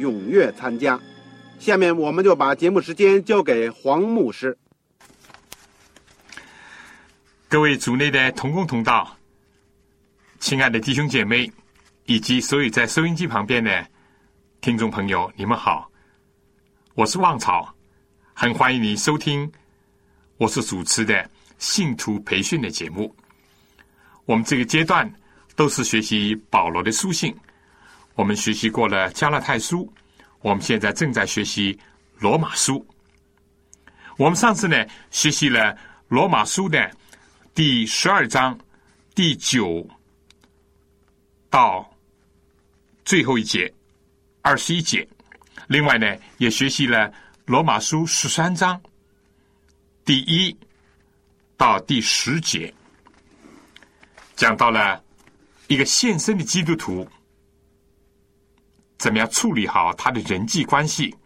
[0.00, 0.98] 踊跃参加。
[1.58, 4.56] 下面我们就把节目时间交给黄牧师。
[7.48, 9.16] 各位组内的同工同道，
[10.38, 11.50] 亲爱的弟兄姐妹，
[12.06, 13.86] 以及所有在收音机旁边的
[14.60, 15.90] 听众朋友，你们好，
[16.94, 17.72] 我是旺草，
[18.32, 19.50] 很欢迎你收听
[20.38, 21.30] 我是主持的。
[21.58, 23.14] 信徒培训的节目，
[24.24, 25.06] 我们这个阶段
[25.54, 27.36] 都是学习保罗的书信。
[28.14, 29.92] 我们学习过了加拉太书，
[30.40, 31.78] 我们现在正在学习
[32.18, 32.86] 罗马书。
[34.16, 35.76] 我们上次呢学习了
[36.08, 36.90] 罗马书的
[37.54, 38.58] 第十二章
[39.14, 39.88] 第九
[41.48, 41.90] 到
[43.04, 43.72] 最后一节
[44.42, 45.08] 二十一节，
[45.68, 47.12] 另外呢也学习了
[47.46, 48.80] 罗马书十三章
[50.04, 50.56] 第一。
[51.56, 52.72] 到第十节，
[54.34, 55.04] 讲到了
[55.66, 57.06] 一个现身的基督徒
[59.00, 61.16] 怎么样处理好他的人际关系，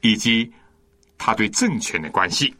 [0.00, 0.50] 以及
[1.18, 2.54] 他对政权的关系。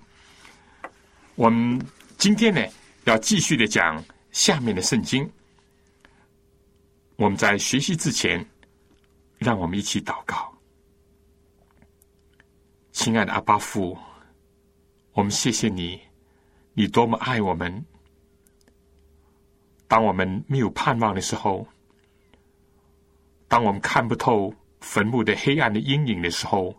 [1.37, 1.81] 我们
[2.19, 2.61] 今天呢，
[3.05, 4.03] 要继续的讲
[4.33, 5.31] 下面的圣经。
[7.15, 8.45] 我们在学习之前，
[9.39, 10.53] 让我们一起祷告。
[12.91, 13.97] 亲爱的阿巴父，
[15.13, 16.01] 我们谢谢你。
[16.75, 17.87] 你多么爱我们！
[19.87, 21.65] 当我们没有盼望的时候，
[23.49, 26.75] 当我们看不透坟墓的黑暗的阴影的时候，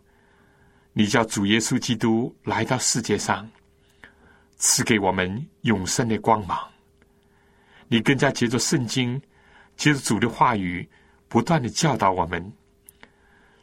[0.92, 3.48] 你叫主耶稣基督来到世界上，
[4.56, 6.58] 赐给我们永生的光芒。
[7.88, 9.20] 你更加借着圣经，
[9.76, 10.88] 借着主的话语，
[11.28, 12.52] 不断的教导我们，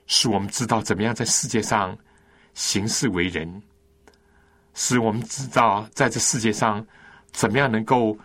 [0.07, 1.97] 使我们知道怎么样在世界上
[2.53, 3.61] 行事为人。
[4.73, 6.85] 使我们知道，在这世界上，
[7.31, 8.17] 怎么样能够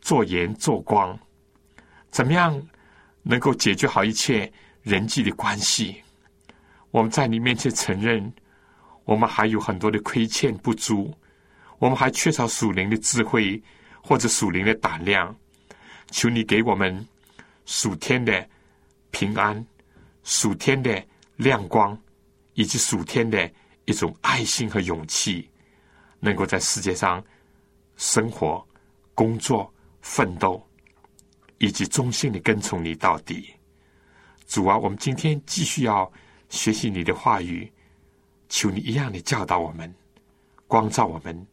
[0.00, 1.18] 做盐做光，
[2.10, 2.60] 怎么样
[3.22, 6.02] 能够解决好一切人际的关系。
[6.90, 8.32] 我们在你面前承认，
[9.04, 11.12] 我们还有很多的亏欠不足，
[11.78, 13.62] 我们还缺少属灵的智慧
[14.02, 15.34] 或者属灵的胆量。
[16.10, 17.06] 求你给我们
[17.64, 18.46] 属天的
[19.10, 19.64] 平安、
[20.24, 21.02] 属天的
[21.36, 21.98] 亮光，
[22.54, 23.50] 以及属天的
[23.86, 25.48] 一种爱心和勇气。
[26.24, 27.20] 能够在世界上
[27.96, 28.64] 生活、
[29.12, 30.64] 工作、奋斗，
[31.58, 33.52] 以及忠心的跟从你到底，
[34.46, 36.10] 主啊，我们今天继续要
[36.48, 37.70] 学习你的话语，
[38.48, 39.92] 求你一样的教导我们，
[40.66, 41.46] 光照我们，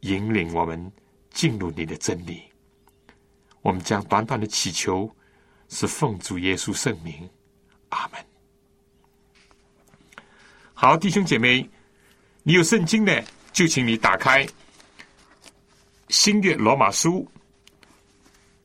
[0.00, 0.92] 引领我们
[1.30, 2.42] 进入你的真理。
[3.62, 5.10] 我们将短短的祈求，
[5.68, 7.28] 是奉主耶稣圣名，
[7.88, 8.24] 阿门。
[10.74, 11.68] 好，弟兄姐妹，
[12.42, 13.24] 你有圣经的。
[13.54, 14.44] 就请你打开
[16.08, 17.24] 新月罗马书，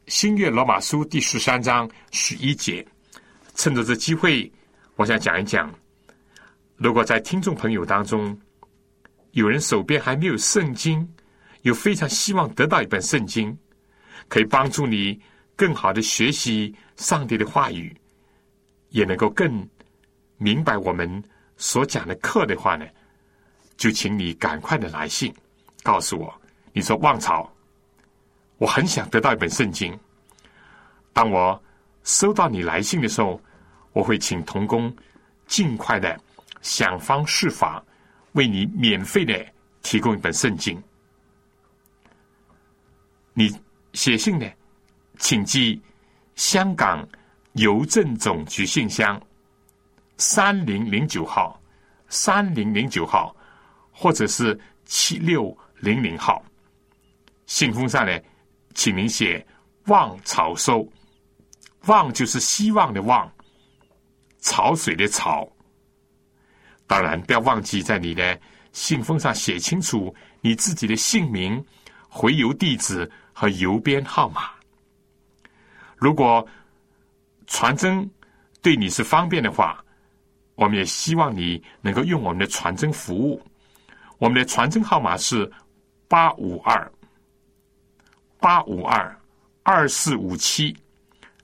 [0.08, 2.84] 新月罗马书第十三章十一节。
[3.60, 4.50] 趁着这机会，
[4.96, 5.70] 我想讲一讲：
[6.78, 8.40] 如果在听众朋友当中
[9.32, 11.06] 有人手边还没有圣经，
[11.64, 13.56] 又非常希望得到一本圣经，
[14.30, 15.20] 可以帮助你
[15.58, 17.94] 更好的学习上帝的话语，
[18.92, 19.68] 也能够更
[20.38, 21.22] 明白我们
[21.58, 22.86] 所讲的课的话呢？
[23.76, 25.36] 就请你赶快的来信，
[25.84, 26.34] 告诉我。
[26.72, 27.54] 你说旺草，
[28.58, 30.00] 我很想得到一本圣经。
[31.12, 31.62] 当我
[32.06, 33.42] 收到你来信的时候，
[34.00, 34.96] 我会请童工
[35.46, 36.18] 尽快的
[36.62, 37.84] 想方设法
[38.32, 39.46] 为你免费的
[39.82, 40.82] 提供一本圣经。
[43.34, 43.54] 你
[43.92, 44.50] 写信呢，
[45.18, 45.82] 请寄
[46.36, 47.06] 香港
[47.54, 49.22] 邮政总局信箱
[50.16, 51.62] 三零零九号，
[52.08, 53.36] 三零零九号。
[54.02, 56.42] 或者是七六零零号
[57.48, 58.18] 信封上呢，
[58.74, 59.46] 请您写
[59.88, 60.88] “望草收”，
[61.88, 63.30] 望就是希望的望，
[64.40, 65.48] 潮水的潮。
[66.88, 68.40] 当然，不要忘记在你的
[68.72, 71.64] 信封上写清楚你自己的姓名、
[72.08, 74.50] 回邮地址和邮编号码。
[75.96, 76.48] 如果
[77.46, 78.10] 传真
[78.62, 79.84] 对你是方便的话，
[80.56, 83.42] 我们也希望你能够用我们的传真服务。
[84.18, 85.50] 我们的传真号码是
[86.08, 86.92] 八五二
[88.40, 89.20] 八五二
[89.64, 90.76] 二四五七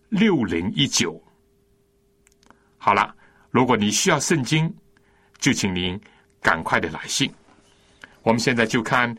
[0.09, 1.21] 六零一九。
[2.85, 3.15] 好了，
[3.49, 4.71] 如果你需要圣经，
[5.39, 5.99] 就请您
[6.39, 7.33] 赶快的来信。
[8.21, 9.11] 我们现在就看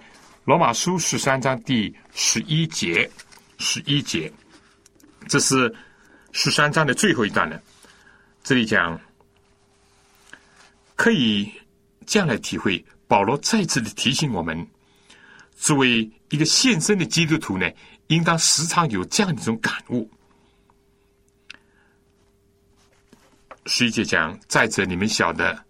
[0.45, 3.11] 罗马书十三章第十一节，
[3.59, 4.33] 十一节，
[5.27, 5.75] 这是
[6.31, 7.61] 十三章的最后一段了。
[8.45, 8.97] 这里讲
[10.95, 11.53] 可以
[12.07, 12.87] 这样来体会。
[13.09, 14.65] 保罗再次的提醒我们，
[15.57, 17.69] 作为一个献身的基督徒呢，
[18.07, 20.09] 应当时常有这样一种感悟。
[23.67, 25.65] 十一节讲，再者你们晓得，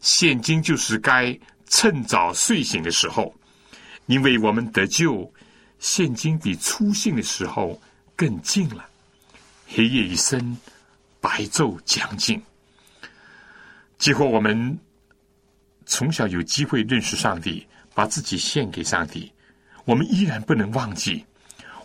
[0.00, 1.36] 现今就是该
[1.66, 3.34] 趁早睡醒的时候，
[4.06, 5.32] 因为我们得救，
[5.78, 7.80] 现今比初信的时候
[8.14, 8.86] 更近了。
[9.66, 10.56] 黑夜已深，
[11.20, 12.42] 白昼将近，
[13.98, 14.78] 几乎我们。
[15.90, 19.32] 从小有机会认识上帝，把自己献给上帝，
[19.86, 21.24] 我们依然不能忘记，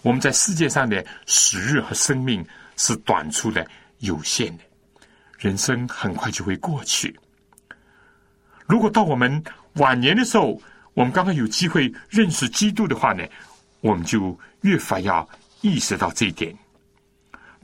[0.01, 2.45] 我们在世界上的时日和生命
[2.75, 3.65] 是短促的、
[3.99, 4.63] 有限的，
[5.43, 7.19] 人生很快就会过去。
[8.65, 9.43] 如果到我们
[9.73, 10.57] 晚年的时候，
[10.93, 13.27] 我们刚刚有机会认识基督的话呢，
[13.81, 15.27] 我们就越发要
[15.59, 16.55] 意识到这一点。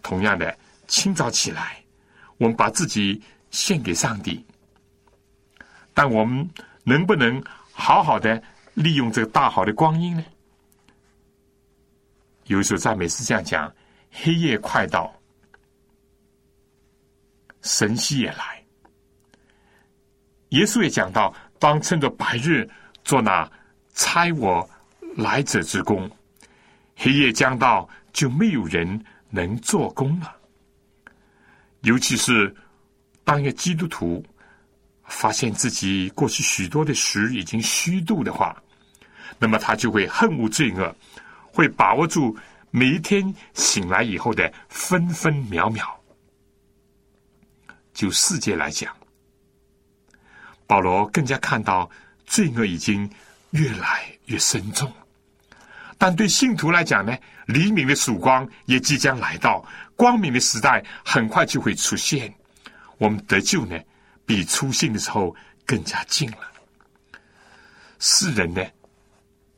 [0.04, 0.54] 同样的，
[0.88, 1.82] 清早起来，
[2.38, 4.46] 我们把自己献给上帝。
[5.94, 6.50] 但我们
[6.84, 7.42] 能不能
[7.72, 8.44] 好好的
[8.74, 10.26] 利用这个大好的光阴呢？
[12.48, 13.74] 有一首赞美诗这样讲
[14.12, 15.14] ：“黑夜快到，
[17.62, 18.64] 神曦也来。”
[20.50, 22.70] 耶稣也讲到：“当趁着白日
[23.04, 23.50] 做那
[23.94, 24.68] 差我
[25.16, 26.10] 来者之功，
[26.96, 30.36] 黑夜将到，就没有人能做工了。”
[31.82, 32.56] 尤其是
[33.24, 34.26] 当一个基督徒。
[35.12, 38.56] 发现自己过去许多的时已经虚度的话，
[39.40, 40.96] 那么他就会恨恶罪恶，
[41.52, 42.38] 会把握住
[42.70, 45.99] 每一天醒来以后的分分秒秒。
[48.00, 48.96] 就世界来讲，
[50.66, 51.92] 保罗更加看到
[52.26, 53.12] 罪恶已经
[53.50, 54.88] 越来越深重；
[55.98, 57.14] 但对信徒来讲呢，
[57.48, 59.62] 黎明的曙光也即将来到，
[59.98, 62.34] 光明的时代很快就会出现。
[63.00, 63.78] 我们得救呢？
[64.26, 65.36] 比出信的时候
[65.66, 66.38] 更加近了。
[68.00, 68.66] 世人呢，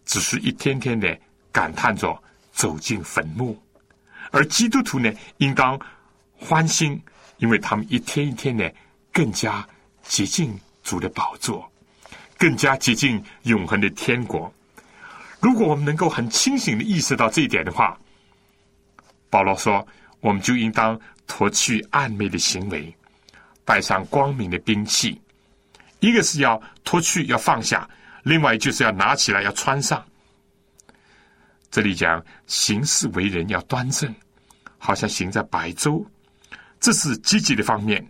[0.04, 1.16] 只是一天天的
[1.52, 2.20] 感叹着
[2.52, 3.62] 走进坟墓，
[4.32, 5.80] 而基督徒呢，应当
[6.36, 7.00] 欢欣，
[7.42, 8.72] 因为他们一天一天的
[9.12, 9.68] 更加
[10.04, 11.70] 接近主的宝座，
[12.38, 14.54] 更加接近永恒的天国。
[15.40, 17.98] 如果我们能够很清醒的意识到这一点的话，
[19.32, 19.86] 保罗说，
[20.20, 22.96] 我们就应当脱去暧昧的行为。
[23.64, 25.22] 带上光明的兵器，
[26.00, 27.88] 一个是要脱去、要放下；
[28.24, 30.04] 另外就是要拿起来、要穿上。
[31.70, 34.14] 这里讲行事为人要端正，
[34.78, 36.04] 好像行在白昼，
[36.82, 38.06] 这是积极的方面。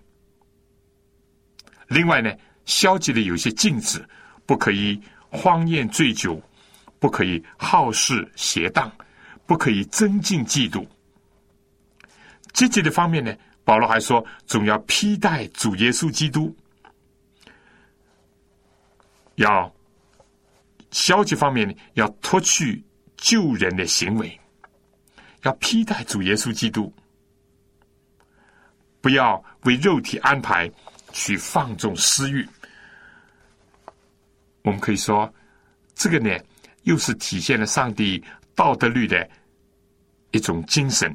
[1.87, 2.33] 另外呢，
[2.65, 4.03] 消极的有些禁止，
[4.47, 4.99] 不可以
[5.29, 6.41] 荒宴醉酒，
[6.97, 8.91] 不可以好事邪荡，
[9.45, 10.87] 不可以增进嫉妒。
[12.53, 13.31] 积极的方面呢？
[13.63, 16.53] 保罗还说：“总要披戴主耶稣基督，
[19.35, 19.71] 要
[20.89, 22.83] 消极方面呢要脱去
[23.17, 24.37] 救人的行为，
[25.43, 26.91] 要披戴主耶稣基督，
[29.01, 30.71] 不要为肉体安排
[31.11, 32.47] 去放纵私欲。
[34.61, 35.31] 我们可以说，
[35.95, 36.29] 这个呢，
[36.83, 38.23] 又是体现了上帝
[38.55, 39.27] 道德律的
[40.31, 41.13] 一种精神。”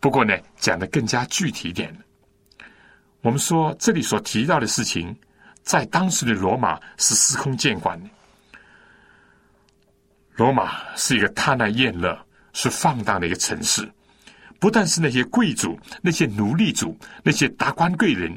[0.00, 1.94] 不过呢，讲的更加具体一点。
[3.20, 5.14] 我们说这里所提到的事情，
[5.62, 8.08] 在当时的罗马是司空见惯的。
[10.36, 12.18] 罗马是一个贪婪厌乐、
[12.54, 13.86] 是放荡的一个城市。
[14.60, 18.30] 不但是那些贵族、那些奴隶主、那些达官贵人，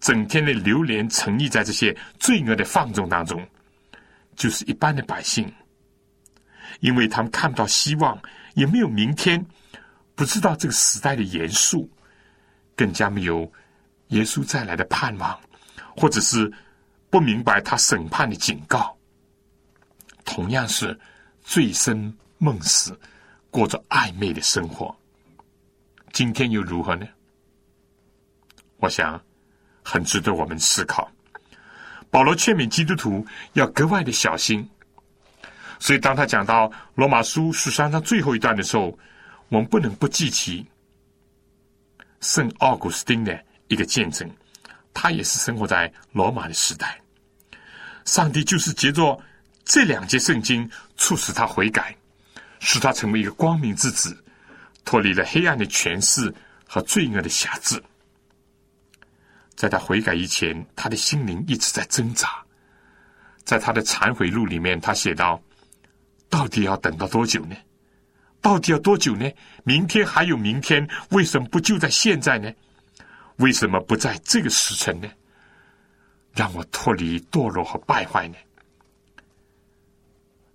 [0.00, 3.40] 整天的流连沉溺在这些罪恶的放纵当中，
[4.34, 5.50] 就是一般的百姓，
[6.80, 8.20] 因为他们看不到希望，
[8.54, 9.46] 也没有明天。
[10.16, 11.88] 不知道这个时代的严肃，
[12.74, 13.50] 更加没有
[14.08, 15.38] 耶稣再来的盼望，
[15.96, 16.52] 或者是
[17.08, 18.96] 不明白他审判的警告。
[20.24, 20.98] 同样是
[21.44, 22.98] 醉生梦死，
[23.48, 24.92] 过着暧昧的生活。
[26.16, 27.06] 今天又如何呢？
[28.78, 29.22] 我想
[29.82, 31.12] 很值得我们思考。
[32.10, 34.66] 保罗劝勉基督徒要格外的小心，
[35.78, 38.98] 所以当他讲到罗马书十三章最后一段的时候，
[39.50, 40.66] 我们不能不记起
[42.22, 44.26] 圣奥古斯丁的一个见证，
[44.94, 46.98] 他也是生活在罗马的时代。
[48.06, 49.22] 上帝就是借着
[49.66, 51.94] 这两节圣经，促使他悔改，
[52.58, 54.24] 使他成为一个光明之子，
[54.86, 56.34] 脱离了黑暗的权势
[56.66, 57.82] 和罪恶的辖制。
[59.54, 62.28] 在他悔改以前，他的心灵一直在挣扎。
[63.44, 65.40] 在他的忏悔录里面，他写道
[66.30, 67.56] ：“到底要等到多久呢？
[68.40, 69.30] 到底要多久呢？
[69.64, 72.52] 明天还有明天，为什么不就在现在呢？
[73.36, 75.08] 为什么不在这个时辰呢？
[76.32, 78.36] 让我脱离堕落和败坏呢？”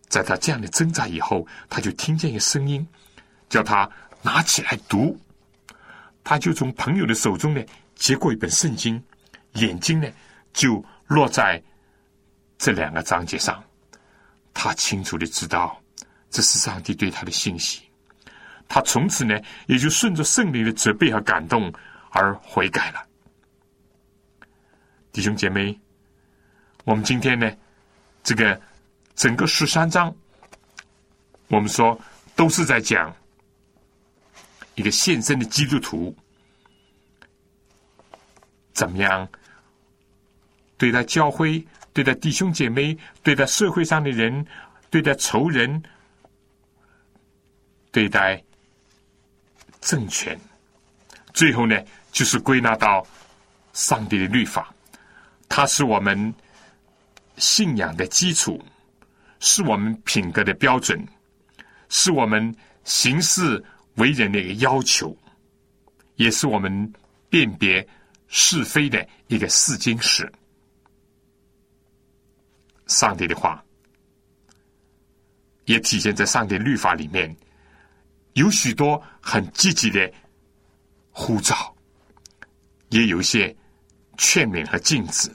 [0.07, 2.85] 在他这样的挣扎以后，他就听见一个声音，
[3.50, 3.89] 叫他
[4.22, 5.20] 拿起来读。
[6.24, 7.63] 他就从朋友的手中呢。
[7.94, 9.00] 接过一本圣经，
[9.54, 10.10] 眼睛呢
[10.54, 11.62] 就落在
[12.58, 13.63] 这两个章节上。
[14.56, 15.80] 他清楚的知道
[16.32, 17.84] 这是上帝对他的信息。
[18.68, 21.72] 他从此呢也就顺着圣灵的责备和感动
[22.10, 23.06] 而悔改了。
[25.12, 25.80] 弟兄姐妹，
[26.84, 27.51] 我们今天呢
[28.24, 28.60] 这个
[29.13, 30.12] 整个十三章，
[31.50, 32.00] 我们说
[32.36, 33.16] 都是在讲
[34.81, 36.15] 一个献身的基督徒。
[38.73, 39.29] 怎么样
[40.75, 44.43] 对待教会、对待弟兄姐妹、对待社会上的人、
[44.89, 45.83] 对待仇人、
[47.91, 48.43] 对待
[49.81, 50.39] 政权？
[51.31, 51.79] 最后呢，
[52.11, 53.05] 就是归纳到
[53.73, 54.73] 上帝的律法，
[55.47, 56.33] 它是我们
[57.38, 58.59] 信仰的基础，
[59.39, 61.07] 是我们品格的标准，
[61.89, 63.63] 是我们行事
[63.95, 65.15] 为人的一个要求，
[66.15, 66.93] 也是我们
[67.29, 67.88] 辨别。
[68.33, 70.31] 是非的一个试金石。
[72.88, 73.62] 上帝的话
[75.65, 77.36] 也体现在上帝律法里面，
[78.31, 80.10] 有许多很积极的
[81.10, 81.75] 呼召，
[82.88, 83.53] 也有一些
[84.17, 85.29] 劝勉和禁止。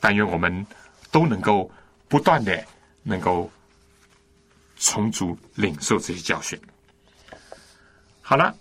[0.00, 0.66] 但愿我们
[1.10, 1.70] 都能够
[2.08, 2.66] 不断的
[3.02, 3.52] 能够
[4.78, 6.58] 充足领受这些教训。
[8.22, 8.54] 好了，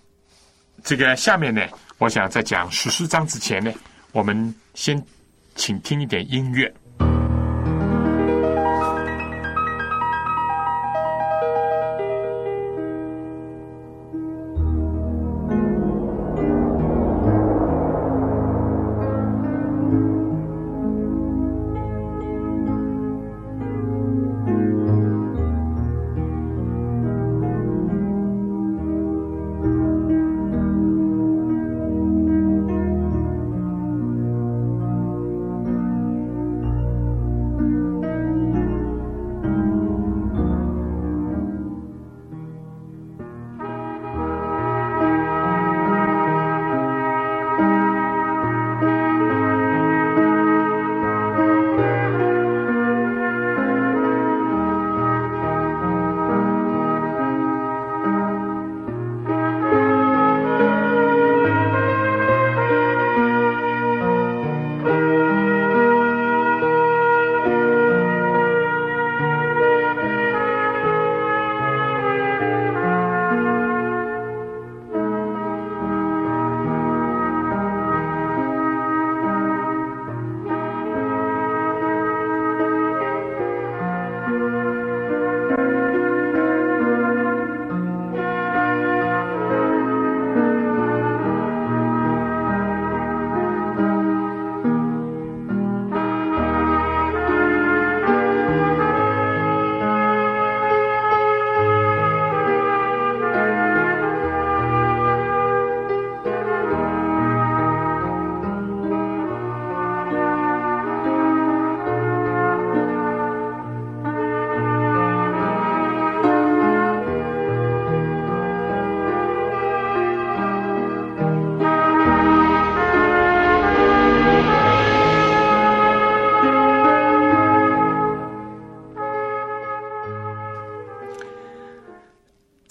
[0.83, 1.61] 这个下面呢？
[1.99, 3.71] 我想在讲十四章之前呢，
[4.11, 5.01] 我们先
[5.55, 6.73] 请听一点音乐。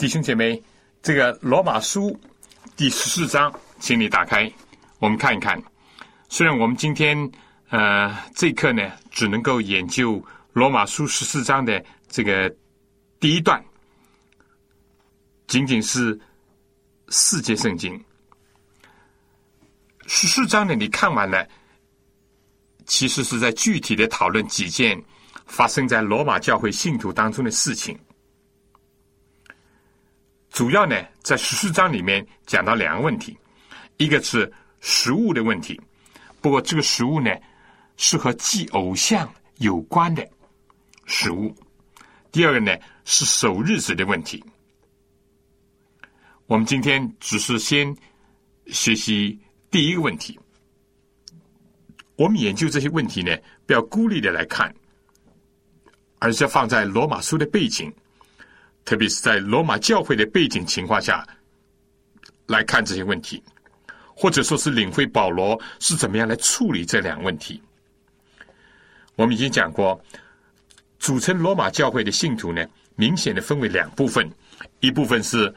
[0.01, 0.61] 弟兄姐妹，
[1.03, 2.19] 这个罗马书
[2.75, 4.51] 第十四章，请你打开，
[4.99, 5.63] 我们看一看。
[6.31, 7.31] 虽然我们今天
[7.69, 12.51] 呃这一课呢，只能够研究罗马书十四章的这个
[13.21, 13.63] 第一段，
[15.47, 16.19] 仅仅是
[17.11, 18.03] 四节圣经。
[20.07, 21.47] 十四章呢，你看完了，
[22.87, 24.99] 其实是在具体的讨论几件
[25.45, 27.99] 发生在罗马教会信徒当中的事情。
[30.61, 33.35] 主要呢，在十四章里面讲到两个问题，
[33.97, 34.53] 一个是
[34.83, 35.81] 食物的问题，
[36.43, 37.31] 不过这个食物呢，
[37.97, 39.27] 是和祭偶像
[39.57, 40.23] 有关的
[41.07, 41.49] 食物；
[42.31, 42.77] 第二个呢，
[43.07, 44.45] 是守日子的问题。
[46.45, 47.97] 我们今天只是先
[48.67, 49.41] 学习
[49.71, 50.39] 第一个问题，
[52.17, 54.71] 我们研究这些问题呢，不要孤立的来看，
[56.19, 57.91] 而是要放在罗马书的背景。
[58.85, 61.27] 特别是在罗马教会的背景情况下
[62.47, 63.43] 来看这些问题，
[64.15, 67.63] 或者说是领会保罗是怎么样来处理这两个问题。
[69.15, 70.03] 我们已经讲过，
[70.99, 74.29] 组成罗马教会的信徒呢，明显的分为两部分，
[74.81, 75.55] 一部分是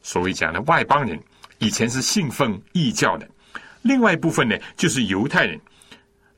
[0.00, 1.20] 所谓讲的外邦人，
[1.58, 3.26] 以前是信奉异教的；
[3.82, 5.60] 另外一部分呢，就是犹太人，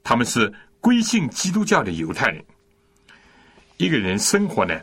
[0.02, 2.44] 他们是归信基督教的犹太人。
[3.76, 4.80] 一个人生活呢？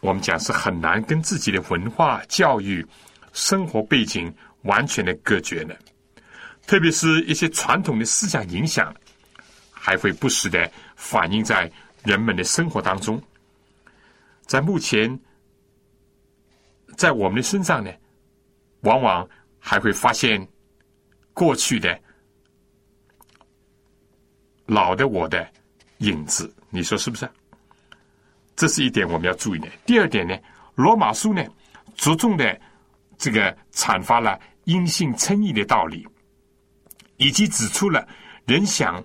[0.00, 2.86] 我们讲是很难跟自己的文化、教育、
[3.32, 5.76] 生活背景完全的隔绝的，
[6.66, 8.94] 特别是一些传统的思想影响，
[9.70, 11.70] 还会不时的反映在
[12.04, 13.20] 人们的生活当中。
[14.46, 15.18] 在目前，
[16.96, 17.90] 在我们的身上呢，
[18.80, 19.28] 往往
[19.58, 20.46] 还会发现
[21.34, 22.00] 过去的
[24.66, 25.46] 老的我的
[25.98, 27.28] 影子，你说是不是？
[28.58, 29.68] 这是一点我们要注意的。
[29.86, 30.36] 第二点呢，
[30.74, 31.44] 罗马书呢
[31.94, 32.60] 着重的
[33.16, 36.04] 这个阐发了因信称义的道理，
[37.18, 38.04] 以及指出了
[38.46, 39.00] 人想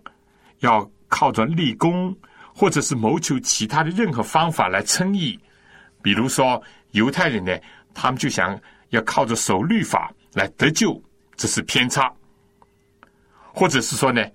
[0.62, 2.18] 要靠着立功
[2.52, 5.40] 或者是谋求其他的任何方法来称义，
[6.02, 6.60] 比如说
[6.92, 7.56] 犹太人呢，
[7.94, 11.00] 他们就想要靠着守律法来得救，
[11.36, 12.12] 这是偏差；
[13.54, 14.26] 或者是说呢，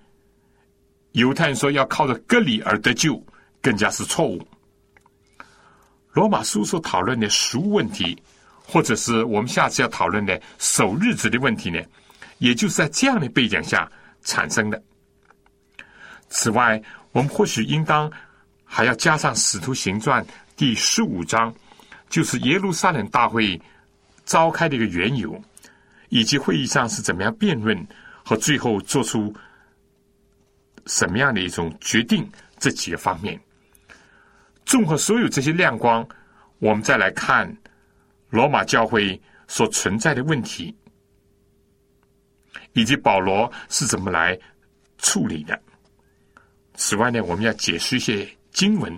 [1.11, 3.21] 犹太人说要靠着割礼而得救，
[3.61, 4.41] 更加是错误。
[6.11, 8.17] 罗马书所讨论的食物问题，
[8.63, 11.79] 或者是我们下次要讨论的守日子的问题呢，
[12.39, 13.89] 也就是在这样的背景下
[14.23, 14.81] 产生的。
[16.29, 18.11] 此外，我们或许应当
[18.63, 20.23] 还要加上《使徒行传》
[20.55, 21.53] 第十五章，
[22.09, 23.59] 就是耶路撒冷大会
[24.25, 25.39] 召开的一个缘由，
[26.09, 27.87] 以及会议上是怎么样辩论
[28.23, 29.33] 和最后做出
[30.85, 33.39] 什么样的一种决定这几个方面。
[34.69, 36.07] 综合所有这些亮光，
[36.59, 37.51] 我们再来看
[38.29, 40.75] 罗马教会所存在的问题，
[42.73, 44.39] 以及保罗是怎么来
[44.99, 45.59] 处理的。
[46.75, 48.93] 此外呢，我们要解释一些经文，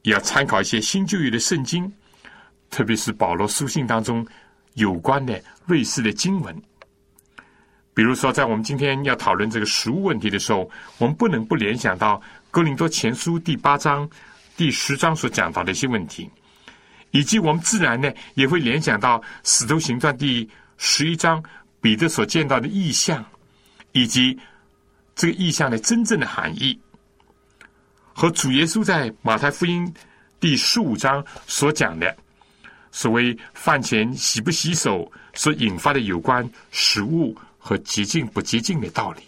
[0.00, 1.92] 也要参考一些新旧约的圣经，
[2.70, 4.26] 特别是保罗书信当中
[4.72, 6.62] 有关的类似的经文。
[7.92, 12.18] 比如说，在我们今天要讨论这个食物问题的时候，我们不能不联想到。
[12.54, 14.08] 哥林多前书第八章、
[14.56, 16.30] 第十章所讲到的一些问题，
[17.10, 21.42] 以及我们自然呢也会联想到使徒行传第十一章
[21.80, 23.26] 彼得所见到的意象，
[23.90, 24.38] 以及
[25.16, 26.78] 这个意象的真正的含义，
[28.12, 29.92] 和主耶稣在马太福音
[30.38, 32.16] 第十五章所讲的
[32.92, 39.22] 所谓饭前洗不洗手所引发的有关食物和洁净不洁净的道理。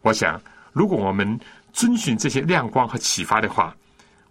[0.00, 0.40] 我想。
[0.72, 1.38] 如果我们
[1.72, 3.74] 遵循这些亮光和启发的话，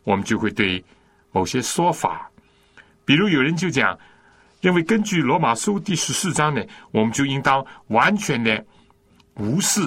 [0.04, 0.84] 我们就会对
[1.32, 2.30] 某些说法，
[3.06, 3.98] 比如有人就讲，
[4.60, 8.66] 认为根据罗马书第十四章呢，我们就应当完全的
[9.36, 9.82] 无视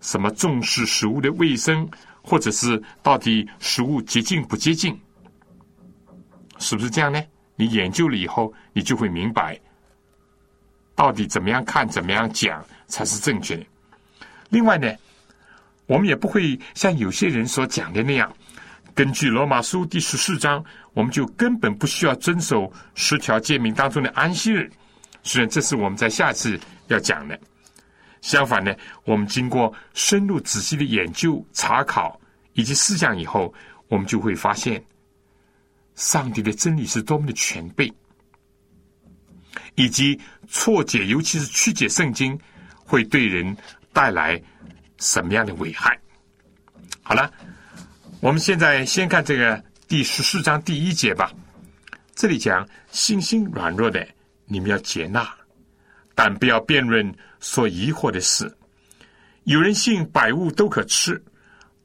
[0.00, 1.88] 什么重视食物的卫生，
[2.22, 5.00] 或者是到底食物洁净不洁净，
[6.58, 7.22] 是不是这样呢？
[7.54, 9.58] 你研究了以后，你就会明白，
[10.94, 13.66] 到底怎么样看、怎么样讲才是正确的。
[14.50, 14.92] 另外呢？
[15.88, 18.30] 我们也不会像有些人所讲的那样，
[18.94, 24.70] 根据罗马书第十四章，我们就根本不需要遵守十条诫命当中的安息日。
[25.22, 27.40] 虽然这是我们在下次要讲的。
[28.20, 28.74] 相反呢，
[29.04, 32.20] 我们经过深入仔细的研究、查考
[32.52, 33.52] 以及思想以后，
[33.88, 34.84] 我们就会发现，
[35.94, 37.90] 上帝的真理是多么的全备，
[39.74, 42.38] 以及错解，尤其是曲解圣经，
[42.84, 43.56] 会对人
[43.94, 44.38] 带来。
[44.98, 45.98] 什么样的危害？
[47.02, 47.32] 好了，
[48.20, 51.32] 我们现在先看这个第十四章第一节吧。
[52.14, 54.06] 这里讲信心软弱的，
[54.44, 55.32] 你们要接纳，
[56.14, 58.52] 但不要辩论所疑惑的事。
[59.44, 61.22] 有人信百物都可吃，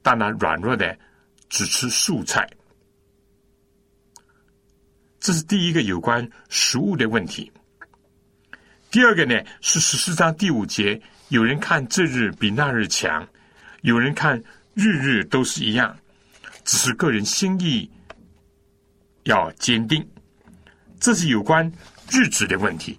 [0.02, 0.98] 但那软弱的
[1.48, 2.46] 只吃素菜。
[5.20, 7.50] 这是第一个有关食物的问题。
[8.90, 13.26] 第二个呢是十四章第五节，有人看这日比那日强，
[13.82, 14.42] 有人看
[14.74, 15.96] 日日都是一样，
[16.64, 17.90] 只是个人心意
[19.24, 20.06] 要坚定。
[21.00, 21.70] 这是有关
[22.10, 22.98] 日子的问题，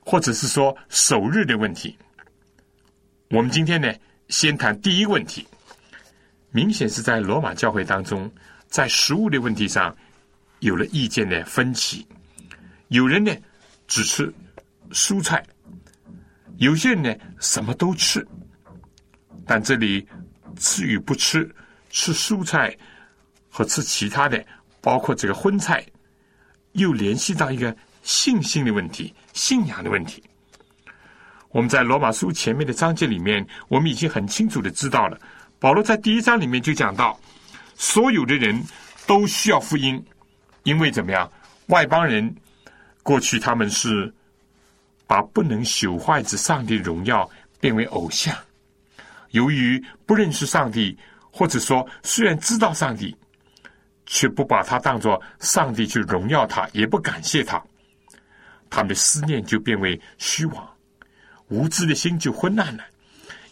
[0.00, 1.96] 或者是说首日的问题。
[3.30, 3.92] 我们今天呢，
[4.28, 5.46] 先谈第一个问题，
[6.50, 8.30] 明显是在罗马教会当中，
[8.68, 9.96] 在食物的问题上
[10.60, 12.06] 有了意见的分歧。
[12.88, 13.34] 有人呢。
[13.88, 14.34] 只吃
[14.90, 15.46] 蔬菜，
[16.58, 18.26] 有些人呢什么都吃，
[19.46, 20.06] 但这里
[20.56, 21.48] 吃与不吃，
[21.90, 22.76] 吃蔬菜
[23.48, 24.44] 和吃其他的，
[24.80, 25.84] 包括这个荤菜，
[26.72, 30.22] 又联系到一个信心的问题、信仰的问题。
[31.50, 35.18] 我们在罗马书前面的章节里面，我们已经很清楚的知道了，
[35.58, 37.18] 保罗在第一章里面就讲到，
[37.74, 38.62] 所有的人
[39.06, 40.02] 都需要福音，
[40.64, 41.30] 因为怎么样，
[41.66, 42.34] 外邦人。
[43.02, 44.12] 过去他们是
[45.06, 47.28] 把不能朽坏之上帝荣耀
[47.60, 48.36] 变为偶像，
[49.30, 50.96] 由于不认识上帝，
[51.30, 53.16] 或者说虽然知道上帝，
[54.04, 57.62] 却不把他当作上帝去荣耀他，也不感谢他，
[58.68, 60.68] 他们的思念就变为虚妄，
[61.48, 62.84] 无知的心就昏暗了，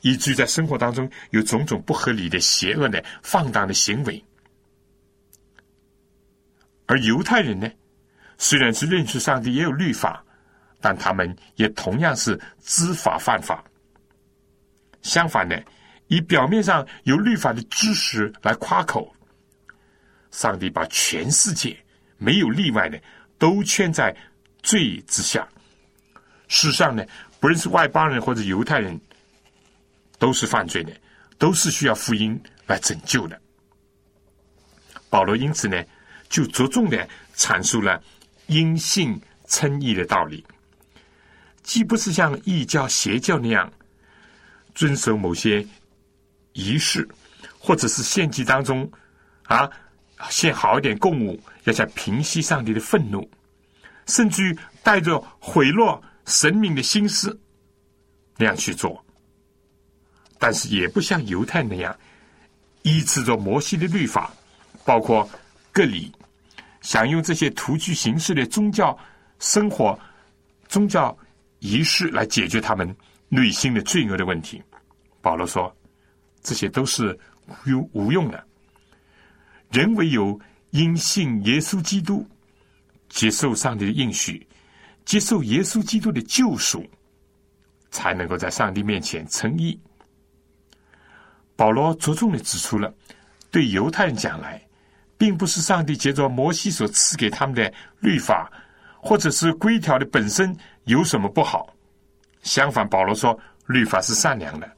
[0.01, 4.23] 以至于在生活当中有种种不合理的、邪恶的、放荡的行为。
[6.87, 7.71] 而犹太人呢？
[8.37, 10.23] 虽然是认识上帝也有律法，
[10.85, 13.65] 但他们也同样是知法犯法。
[15.01, 15.65] 相反的，
[16.09, 19.11] 以表面上有律法的知识来夸口，
[20.31, 21.75] 上帝把全世界
[22.19, 23.01] 没有例外的
[23.39, 24.15] 都圈在
[24.63, 25.49] 罪之下。
[26.49, 27.03] 世上呢，
[27.41, 29.01] 不论是外邦人或者犹太人，
[30.19, 30.93] 都是犯罪的，
[31.39, 33.41] 都是需要福音来拯救的。
[35.09, 35.83] 保罗因此呢，
[36.29, 37.99] 就着重的阐述了。
[38.49, 40.45] 因信称义的道理，
[41.65, 43.69] 既不是像异教邪教那样
[44.75, 45.67] 遵守某些
[46.53, 47.09] 仪式，
[47.59, 48.89] 或者是献祭当中
[49.45, 49.69] 啊
[50.31, 53.29] 献好一点供物，要想平息上帝的愤怒，
[54.07, 57.37] 甚至于带着毁落神明的心思
[58.37, 59.05] 那样去做，
[60.39, 61.97] 但是也不像犹太那样
[62.83, 64.33] 依持着摩西的律法，
[64.85, 65.29] 包括
[65.73, 66.13] 各礼。
[66.83, 68.97] 想用这些徒具形式的宗教
[69.39, 69.99] 生活、
[70.69, 71.17] 宗教
[71.65, 72.95] 仪式来解决他们
[73.31, 74.63] 内心的罪恶的问题，
[75.23, 75.75] 保罗说，
[76.43, 78.47] 这些都是无用无用的。
[79.71, 80.39] 人唯有
[80.73, 82.29] 因信耶稣基督，
[83.09, 84.47] 接受上帝的应许，
[85.07, 86.85] 接受耶稣基督的救赎，
[87.91, 89.81] 才能够在上帝面前称义。
[91.57, 92.93] 保罗着重的指出了，
[93.51, 94.61] 对犹太人讲来。
[95.17, 98.53] 并不是上帝借着摩西所赐给他们的律法，
[99.01, 101.75] 或者是规条的本身有什么不好。
[102.43, 104.71] 相反，保罗说律法是善良的，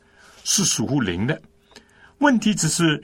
[0.44, 1.40] 是属乎灵的。
[2.18, 3.02] 问题只是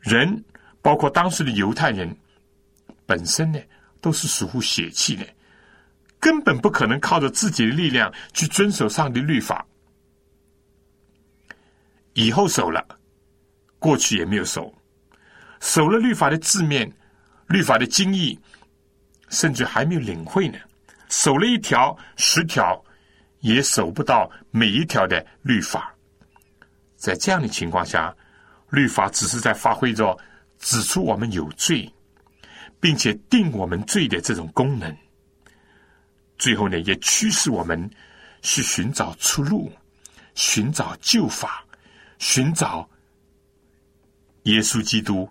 [0.00, 0.44] 人，
[0.82, 2.14] 包括当时的犹太人
[3.06, 3.58] 本身呢，
[4.00, 5.24] 都是属乎血气的，
[6.18, 9.64] 根本不可能靠着自己的力量去遵守上帝律法。
[12.14, 12.84] 以后守了，
[13.78, 14.74] 过去也没有守。
[15.60, 16.92] 守了律法的字面，
[17.46, 18.38] 律法的精义，
[19.28, 20.58] 甚至还没有领会呢。
[21.10, 22.82] 守了一条、十条，
[23.40, 25.94] 也守不到每一条的律法。
[26.96, 28.16] 在这样的情况下，
[28.70, 30.18] 律法只是在发挥着
[30.58, 31.92] 指出我们有罪，
[32.80, 34.96] 并且定我们罪的这种功能。
[36.38, 37.90] 最后呢，也驱使我们
[38.40, 39.70] 去寻找出路，
[40.34, 41.62] 寻找救法，
[42.18, 42.88] 寻找
[44.44, 45.30] 耶稣基督。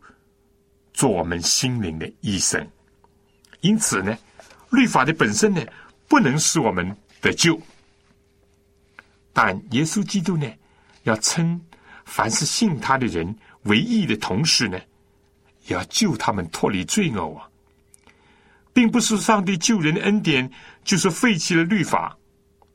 [0.92, 2.70] 做我们心灵的医生，
[3.62, 4.18] 因此呢，
[4.70, 5.62] 律法的本身呢，
[6.08, 7.60] 不能使我们得救。
[9.34, 10.48] 但耶稣基督呢，
[11.04, 11.60] 要称
[12.06, 14.80] 凡是信他的人为义的同时呢，
[15.66, 17.48] 也要救他们脱离罪恶啊，
[18.74, 20.52] 并不是上帝救人的恩典
[20.84, 22.18] 就是废弃了律法。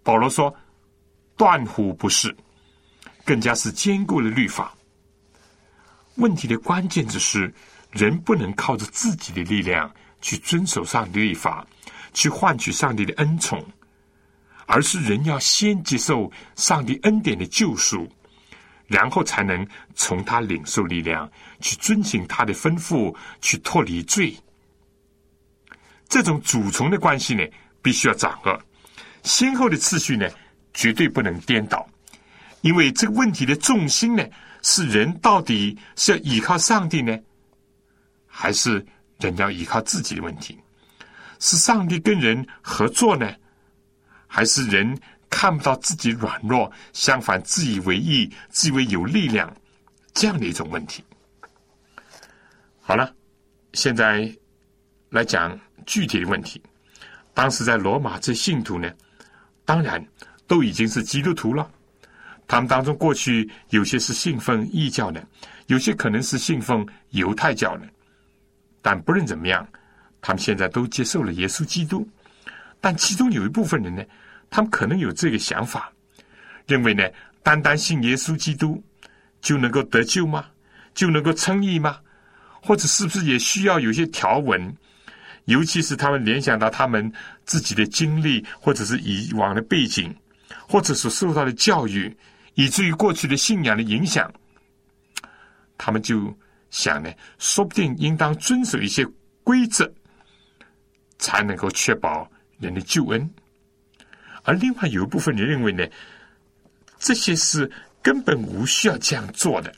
[0.03, 0.55] 保罗说，
[1.37, 2.35] 断乎不是，
[3.25, 4.75] 更加是坚固了律法。
[6.17, 7.53] 问题的关键只是。
[7.95, 9.89] 人不能靠着自己的力量
[10.21, 11.65] 去遵守上帝律法，
[12.15, 13.63] 去换取上帝的恩宠，
[14.67, 18.09] 而是人要先接受上帝恩典的救赎，
[18.87, 24.35] 然后才能从他领受力量，去遵行他的吩咐，去脱离罪。
[26.09, 27.45] 这种主从的关系呢，
[27.83, 28.63] 必须要掌握，
[29.23, 30.29] 先后的次序呢，
[30.73, 31.87] 绝对不能颠倒，
[32.61, 34.25] 因为这个问题的重心呢，
[34.63, 37.19] 是人到底是要依靠上帝呢？
[38.27, 38.85] 还是
[39.19, 40.59] 人要依靠自己的问题，
[41.39, 43.33] 是上帝跟人合作呢，
[44.27, 49.55] 还是人看不到自己软弱，相反自以为意、自以为有力量
[50.13, 51.05] 这样的一种问题？
[52.81, 53.13] 好了，
[53.73, 54.33] 现在
[55.11, 56.63] 来讲具体的问题。
[57.33, 58.93] 当时在罗马这信徒呢，
[59.65, 60.05] 当然
[60.47, 61.69] 都已经是基督徒了。
[62.47, 65.27] 他们当中过去有些是信奉异教的，
[65.67, 67.89] 有些可能是信奉犹太教的。
[68.83, 69.67] 但不论怎么样，
[70.27, 72.09] 他们现在都接受了耶稣基督。
[72.81, 74.03] 但其中有一部分人呢，
[74.49, 75.93] 他们可能有这个想法，
[76.67, 77.07] 认为呢，
[77.43, 78.83] 单单信耶稣基督
[79.43, 80.47] 就能够得救吗？
[80.95, 81.99] 就能够称义吗？
[82.63, 84.75] 或者是不是也需要有些条文？
[85.45, 87.13] 尤其是他们联想到他们
[87.45, 90.15] 自己的经历，或者是以往的背景，
[90.67, 92.17] 或者所受到的教育，
[92.55, 94.33] 以至于过去的信仰的影响，
[95.77, 96.35] 他们就
[96.71, 99.07] 想呢，说不定应当遵守一些
[99.43, 99.93] 规则，
[101.25, 103.31] 才能够确保人的救恩。
[104.43, 105.89] 而另外有一部分人认为呢，
[106.99, 107.71] 这些是
[108.03, 109.75] 根本无需要这样做的，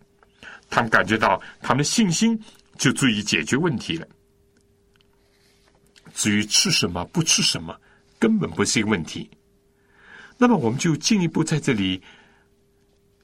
[0.68, 2.36] 他们感觉到他们的信心
[2.76, 4.04] 就足以解决问题了。
[6.14, 7.78] 至于吃什么不吃什么，
[8.18, 9.30] 根本不是一个问题。
[10.36, 12.02] 那么，我们就进一步在这里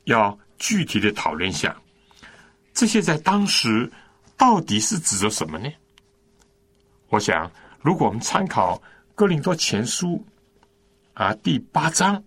[0.05, 1.77] 要具体的讨论一下，
[2.73, 3.91] 这些在当时
[4.37, 5.69] 到底是指着什么呢？
[7.09, 7.51] 我想，
[7.83, 8.77] 如果我们参考
[9.15, 10.25] 《哥林多前书》
[11.21, 12.23] 啊第八章，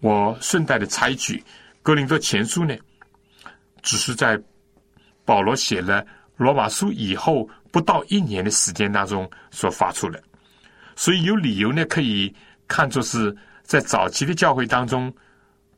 [0.00, 1.38] 我顺带的猜举，
[1.82, 2.76] 《哥林多前书》呢，
[3.82, 4.40] 只是在
[5.24, 7.48] 保罗写了罗马书以后。
[7.74, 10.22] 不到一年的时间当中所发出的，
[10.94, 12.32] 所以有理由呢，可以
[12.68, 15.12] 看作是在早期的教会当中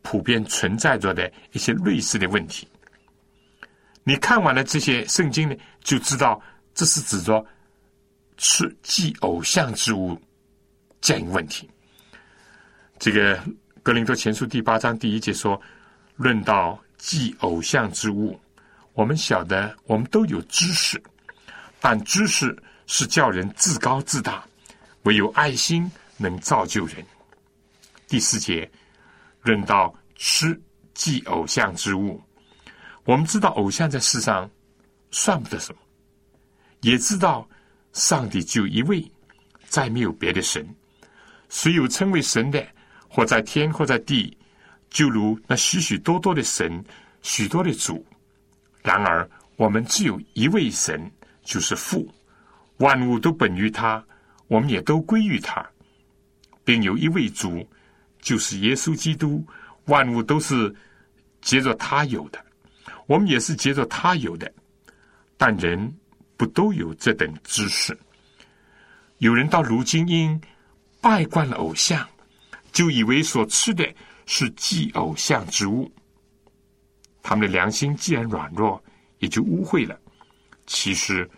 [0.03, 2.69] 普遍存在着的一些类似的问题。
[4.05, 6.39] 你看完了这些圣经呢，就知道
[6.75, 7.43] 这是指着
[8.37, 10.21] 吃祭偶像之物
[11.01, 11.69] 这样一个问题。
[12.99, 13.39] 这个
[13.83, 15.61] 格林多前书第八章第一节说
[16.17, 18.39] ：“论到祭偶像之物，
[18.95, 21.03] 我们晓得，我们都有知识。”
[21.81, 24.45] 但知识是叫人自高自大，
[25.03, 27.05] 唯有爱心能造就人。
[28.09, 28.69] 第四节
[29.43, 30.59] 论到吃
[30.95, 32.21] 祭偶像之物，
[33.05, 34.51] 我们知道偶像在世上
[35.11, 35.79] 算不得什么，
[36.81, 37.47] 也知道
[37.97, 39.03] 上帝就一位，
[39.65, 40.63] 再没有别的神。
[41.49, 42.63] 虽有称为神的，
[43.09, 44.37] 或在天，或在地，
[44.91, 46.85] 就如那许许多多的神，
[47.23, 48.05] 许多的主。
[48.83, 51.11] 然而，我们只有一位神。
[51.47, 52.13] 就是父，
[52.79, 54.05] 万物都本于他，
[54.49, 55.65] 我们也都归于他，
[56.65, 57.65] 并有一位主，
[58.21, 59.47] 就是耶稣基督，
[59.85, 60.75] 万物都是
[61.41, 62.45] 接着他有的，
[63.07, 64.53] 我们也是接着他有的，
[65.37, 65.95] 但人
[66.37, 67.97] 不都有这等知识？
[69.19, 70.39] 有人到如今因
[71.01, 72.07] 拜惯了偶像，
[72.73, 73.87] 就以为所吃的
[74.27, 75.91] 是祭偶像之物，
[77.23, 78.83] 他们的良心既然软弱，
[79.19, 79.99] 也就污秽了。
[80.67, 81.29] 其实，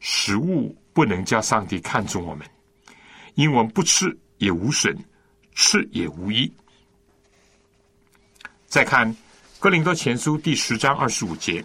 [0.00, 2.46] 食物不能叫上帝看重我们，
[3.34, 4.96] 因为我们不吃也无损，
[5.54, 6.52] 吃也无益。
[8.66, 9.12] 再看
[9.58, 11.64] 《哥林多前书》第十章二十五节：“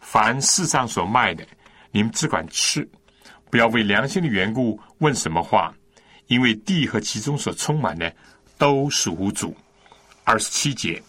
[0.00, 1.46] 凡世上所卖的，
[1.94, 2.86] 你们只管吃，
[3.50, 5.72] 不要为良心的缘故问什么话，
[6.26, 8.12] 因为地和其中所充满的
[8.58, 9.56] 都属无主。”
[10.24, 11.00] 二十七节：“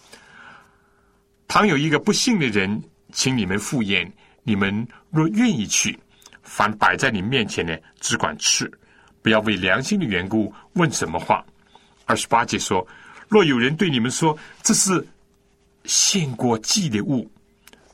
[1.48, 2.80] 倘有一个不幸的人，
[3.12, 4.10] 请你们赴宴。”
[4.48, 5.98] 你们若愿意去，
[6.44, 8.70] 凡摆在你面前的，只管吃，
[9.20, 11.44] 不要为良心的缘故问什么话。
[12.04, 12.86] 二十八节说：
[13.28, 15.04] 若有人对你们说这是
[15.82, 17.28] 献过祭的物，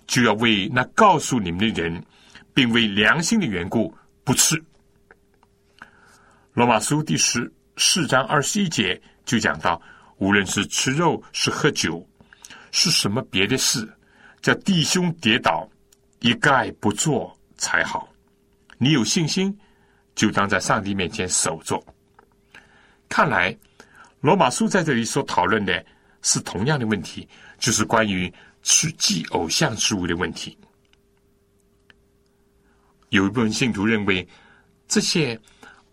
[0.07, 2.05] 就要为那告诉你们的人，
[2.55, 4.63] 并为良心的缘故不吃。
[6.53, 9.81] 罗马书第十四章二十一节就讲到，
[10.19, 12.07] 无论是吃肉是喝酒，
[12.71, 13.89] 是什么别的事，
[14.41, 15.69] 叫弟兄跌倒。
[16.21, 18.09] 一概不做才好。
[18.79, 19.59] 你有信心，
[20.15, 21.85] 就当在上帝面前守着。
[23.09, 23.53] 看来，
[24.21, 25.85] 罗马书在这里所讨论的
[26.23, 30.57] 是同样的问题，就是关于去祭偶像之物的问题。
[33.13, 34.27] 有一部分信徒认为，
[34.89, 35.39] 这些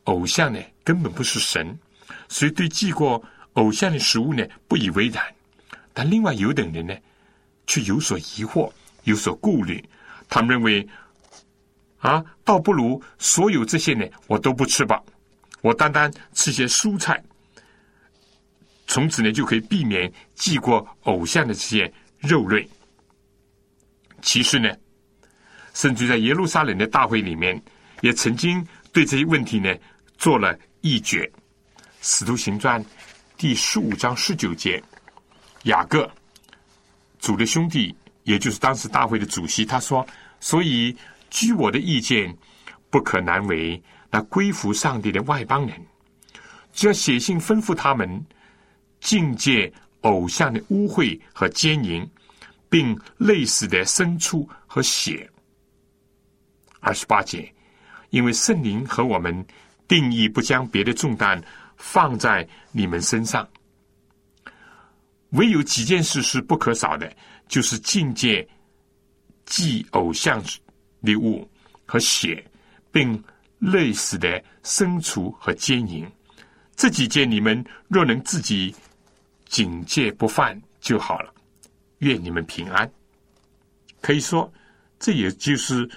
[0.05, 1.77] 偶像呢根本不是神，
[2.29, 3.21] 所以对祭过
[3.53, 5.21] 偶像的食物呢不以为然。
[5.93, 6.95] 但另外有等人呢，
[7.67, 8.71] 却有所疑惑，
[9.03, 9.84] 有所顾虑。
[10.29, 10.88] 他们认为，
[11.97, 15.03] 啊，倒不如所有这些呢，我都不吃吧，
[15.60, 17.21] 我单单吃些蔬菜，
[18.88, 22.65] 从此呢就可以避免祭过偶像的这些肉类。
[24.21, 24.73] 其实呢，
[25.79, 27.57] 甚至在耶路撒冷的大会里面，
[28.01, 28.61] 也曾经
[28.91, 29.73] 对这些问题呢
[30.17, 31.31] 做了议决。
[32.01, 32.83] 使徒行传
[33.37, 34.83] 第十五章十九节，
[35.63, 36.11] 雅各
[37.17, 40.05] 主的兄弟，也就是当时大会的主席，他说
[40.41, 40.93] ：“所以
[41.29, 42.37] 据我的意见，
[42.89, 45.81] 不可难为那归服上帝的外邦人，
[46.73, 48.21] 只要写信吩咐他们
[48.99, 52.05] 境界偶像的污秽和奸淫，
[52.69, 55.25] 并类似的牲畜和血。”
[56.79, 57.51] 二十八节，
[58.09, 59.45] 因为圣灵和我们
[59.87, 61.41] 定义不将别的重担
[61.77, 63.47] 放在你们身上，
[65.31, 67.11] 唯有几件事是不可少的，
[67.47, 68.47] 就是境界
[69.45, 70.43] 祭偶像
[71.01, 71.49] 的物
[71.85, 72.43] 和血，
[72.91, 73.21] 并
[73.59, 76.05] 类似的牲畜和奸淫。
[76.75, 78.73] 这几件你们若能自己
[79.47, 81.33] 警戒不犯就好了。
[81.99, 82.89] 愿你们平安。
[83.99, 84.49] 可以说，
[84.97, 85.89] 这也就是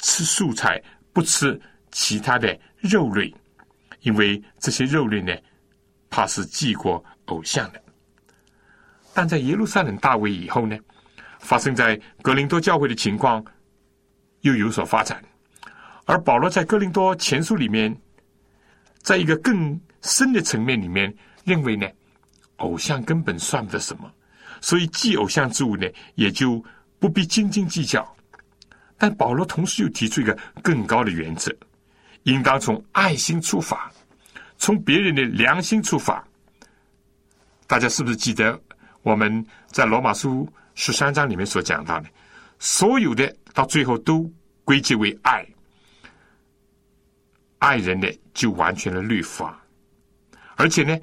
[0.00, 0.82] 吃素菜，
[1.12, 1.58] 不吃
[1.90, 3.32] 其他的肉类，
[4.00, 5.34] 因为这些肉类呢，
[6.08, 7.82] 怕是祭过偶像的。
[9.12, 10.78] 但在耶路撒冷大卫以后呢，
[11.40, 13.44] 发生在格林多教会的情况
[14.40, 15.22] 又有所发展，
[16.06, 17.94] 而保罗在哥林多前书里面，
[19.02, 21.86] 在一个更深的层面里面认为呢，
[22.56, 24.10] 偶像根本算不得什么，
[24.60, 26.64] 所以祭偶像之物呢，也就
[26.98, 28.16] 不必斤斤计较。
[29.00, 31.50] 但保罗同时又提出一个更高的原则，
[32.24, 33.90] 应当从爱心出发，
[34.58, 36.22] 从别人的良心出发。
[37.66, 38.60] 大家是不是记得
[39.00, 42.10] 我们在罗马书十三章里面所讲到的，
[42.58, 44.30] 所有的到最后都
[44.64, 45.46] 归结为爱，
[47.58, 49.58] 爱人的就完全的律法。
[50.56, 50.94] 而且呢，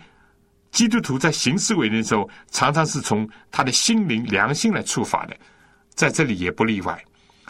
[0.69, 5.36] 基督徒在行事为人的时候，常常是从他的心灵良心来出发的，
[5.95, 7.03] 在这里也不例外。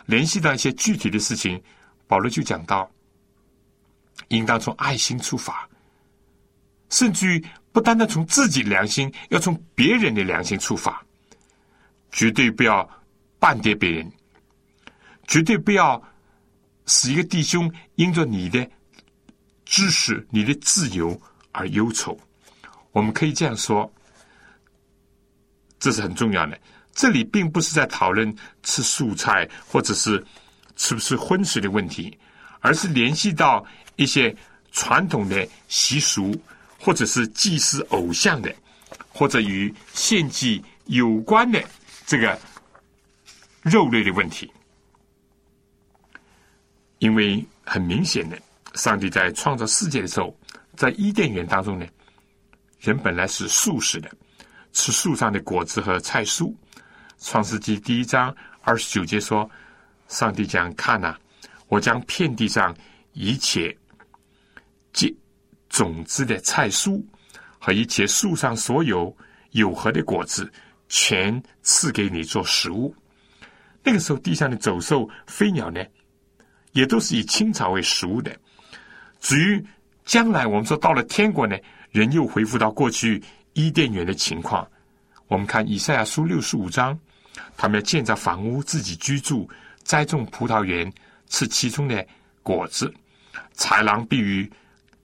[0.07, 1.61] 联系到一些具体的事情，
[2.07, 2.89] 保罗就讲到，
[4.29, 5.69] 应当从爱心出发，
[6.89, 11.05] 甚至于不单单从自己良心，要从别人的良心出发，
[12.11, 12.89] 绝对不要
[13.37, 14.11] 半跌别人，
[15.27, 16.01] 绝对不要
[16.85, 18.67] 使一个弟兄因着你的
[19.65, 22.17] 知识、你的自由而忧愁。
[22.93, 23.93] 我们可以这样说，
[25.77, 26.57] 这是很重要的。
[26.97, 30.25] 这里并不是在讨论吃素菜或者是
[30.75, 32.17] 吃不吃荤食的问题，
[32.59, 33.63] 而是联系到
[33.97, 34.35] 一些
[34.71, 36.35] 传统的习俗，
[36.79, 38.51] 或者是祭祀偶像的，
[39.09, 41.63] 或者与献祭有关的
[42.07, 42.35] 这个
[43.61, 44.51] 肉类的问题。
[46.97, 48.41] 因为很明显的，
[48.73, 50.35] 上帝在创造世界的时候，
[50.75, 51.85] 在伊甸园当中呢，
[52.79, 54.09] 人本来是素食的，
[54.73, 56.51] 吃树上的果子和菜蔬。
[57.19, 59.49] 创世纪第一章二十九节说
[60.07, 61.15] ：“上帝讲，看呐，
[61.67, 62.75] 我将遍地上
[63.13, 63.75] 一切
[64.93, 65.13] 结
[65.67, 67.03] 种子的菜蔬
[67.57, 69.15] 和一切树上所有
[69.51, 70.51] 有核的果子，
[70.89, 72.95] 全赐给你做食物。”
[73.83, 75.83] 那个时候，地上的走兽、飞鸟呢，
[76.73, 78.31] 也都是以青草为食物的。
[79.19, 79.65] 至于
[80.05, 81.57] 将来，我们说到了天国呢，
[81.89, 83.21] 人又恢复到过去
[83.53, 84.65] 伊甸园的情况。
[85.27, 86.97] 我们看以赛亚书六十五章。
[87.57, 89.49] 他们要建造房屋，自己居住，
[89.83, 90.93] 栽种葡萄园，
[91.27, 92.05] 吃其中的
[92.43, 92.93] 果子。
[93.57, 94.49] 豺狼必与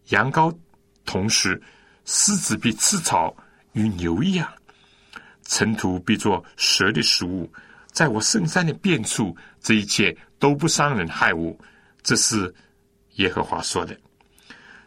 [0.10, 0.56] 羊羔
[1.04, 1.62] 同食，
[2.06, 3.36] 狮子必吃草，
[3.74, 4.48] 与牛一样。
[5.46, 7.52] 尘土必作蛇的食物。
[7.92, 11.60] 在我圣山的遍处，这一切都不伤人害物。
[12.02, 12.54] 这是
[13.16, 13.96] 耶和华说的。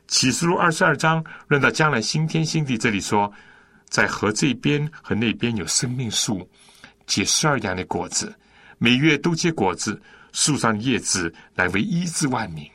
[0.08, 3.32] 启示录二十二章论到将来新天新地，这里说，
[3.88, 6.48] 在河这边和那边有生命树。
[7.06, 8.34] 结十二样的果子，
[8.78, 10.00] 每月都结果子，
[10.32, 12.68] 树上叶子乃为医治万民。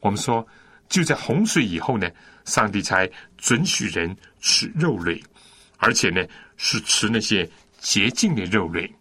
[0.00, 0.46] 我们说，
[0.88, 2.08] 就在洪水以后呢，
[2.44, 5.22] 上帝才准许人吃肉类，
[5.78, 6.24] 而且呢
[6.56, 7.48] 是吃那些
[7.80, 8.92] 洁净的肉类。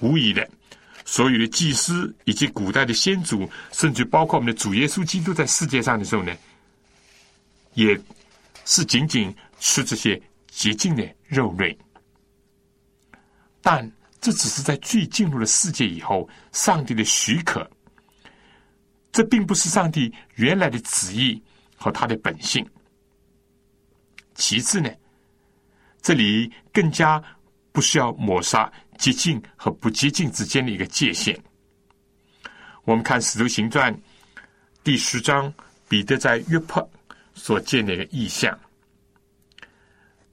[0.00, 0.48] 无疑的，
[1.04, 6.32] 所有的祭司以及古代的先祖，甚至包括我们的主耶稣基督在世界上的时候呢，
[7.74, 7.98] 也
[8.64, 11.76] 是仅仅吃这些洁净的肉类。
[13.60, 13.90] 但
[14.20, 17.68] 这只是在罪进入了世界以后，上帝的许可。
[19.12, 21.42] 这并不是上帝原来的旨意
[21.76, 22.64] 和他的本性。
[24.34, 24.90] 其次呢，
[26.00, 27.22] 这里更加
[27.72, 31.38] 不需要抹杀洁净和不洁净之间的一个界限。
[32.84, 33.94] 我们看《使徒行传》
[34.84, 35.52] 第十章，
[35.88, 36.84] 彼得在约帕
[37.34, 38.56] 所见的一个意象。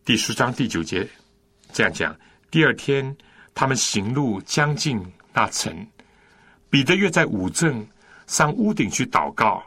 [0.03, 1.07] 第十章第九节
[1.73, 2.15] 这样讲。
[2.49, 3.15] 第二天，
[3.53, 5.01] 他们行路将近
[5.33, 5.85] 那城，
[6.69, 7.85] 彼得约在五镇
[8.27, 9.63] 上屋顶去祷告，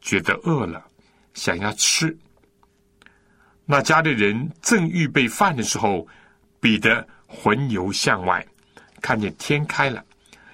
[0.00, 0.84] 觉得饿了，
[1.34, 2.16] 想要吃。
[3.64, 6.06] 那家的人正预备饭的时候，
[6.60, 8.44] 彼得魂游向外，
[9.00, 10.04] 看见天开了，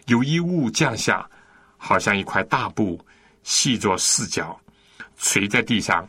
[0.06, 1.28] 有一物降下，
[1.76, 2.98] 好像一块大布，
[3.42, 4.58] 细作四角，
[5.16, 6.06] 垂在地上，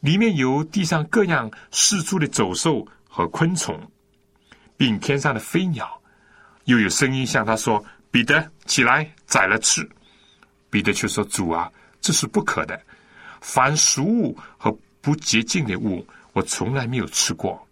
[0.00, 3.78] 里面有地上各样四处的走兽和昆虫，
[4.78, 6.00] 并天上的飞鸟。
[6.64, 9.86] 又有声音向他说：“彼得，起来宰了吃。”
[10.70, 11.70] 彼得却说：“主啊，
[12.00, 12.80] 这是不可的。
[13.42, 17.66] 凡俗物和不洁净的物。”我从来没有吃过。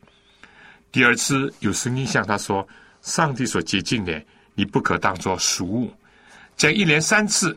[0.90, 2.66] 第二次有声音向他说
[3.00, 4.20] ：“上帝所洁净的，
[4.54, 5.94] 你不可当作俗物。”
[6.56, 7.56] 讲一连三次，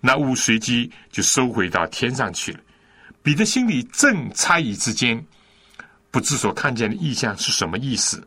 [0.00, 2.60] 那物随即就收回到天上去了。
[3.22, 5.24] 彼得心里正猜疑之间，
[6.10, 8.26] 不知所看见的意象是什么意思。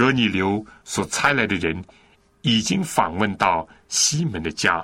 [0.00, 1.84] 格尼流所差来的人
[2.40, 4.82] 已经访问到西门的家，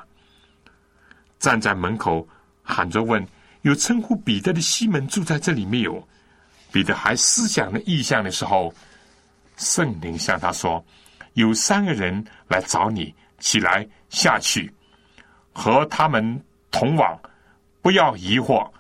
[1.39, 2.29] 站在门口
[2.63, 3.27] 喊着问。
[3.63, 6.07] 有称呼彼得的西门住在这里没有？
[6.71, 8.75] 彼得还思想的意向的时候，
[9.57, 10.85] 圣灵向他说
[11.33, 14.71] ：“有三个人来找你，起来下去，
[15.51, 17.19] 和他们同往，
[17.81, 18.71] 不要疑惑，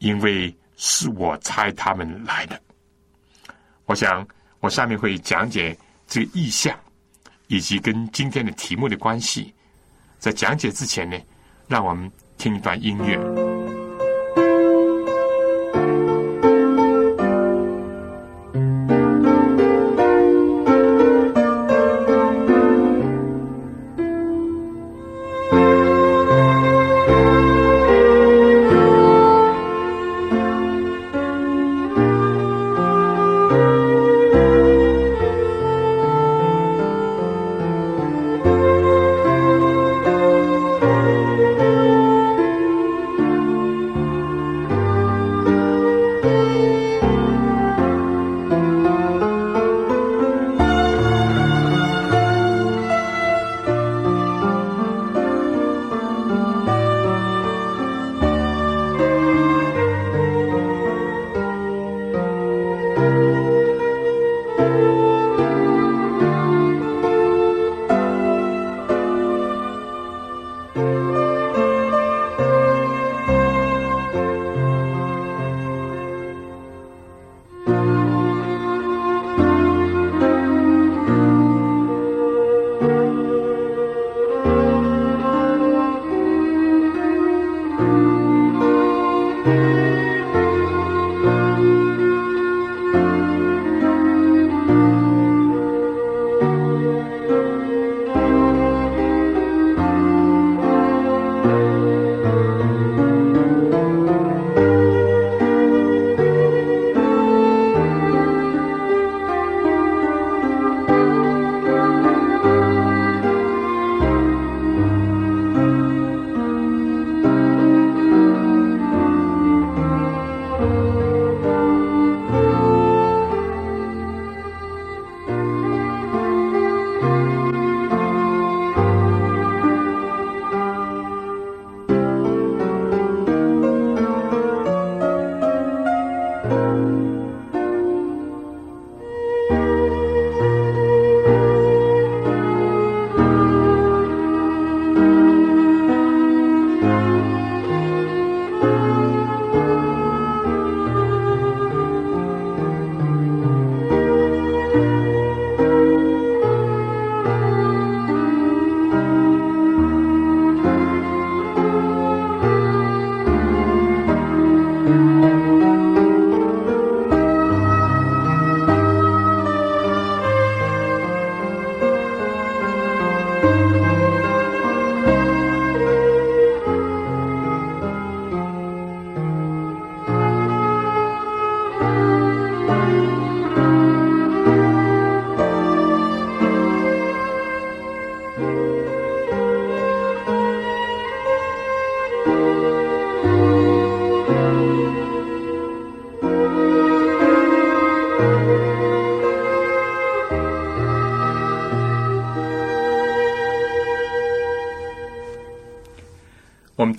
[0.00, 2.60] 因为是我差他们来的。”
[3.86, 4.28] 我想，
[4.60, 6.78] 我下面会讲解这个意象，
[7.48, 9.52] 以及跟今天的题目的关系。
[10.18, 11.18] 在讲解之前呢，
[11.66, 13.49] 让我们听一段音乐。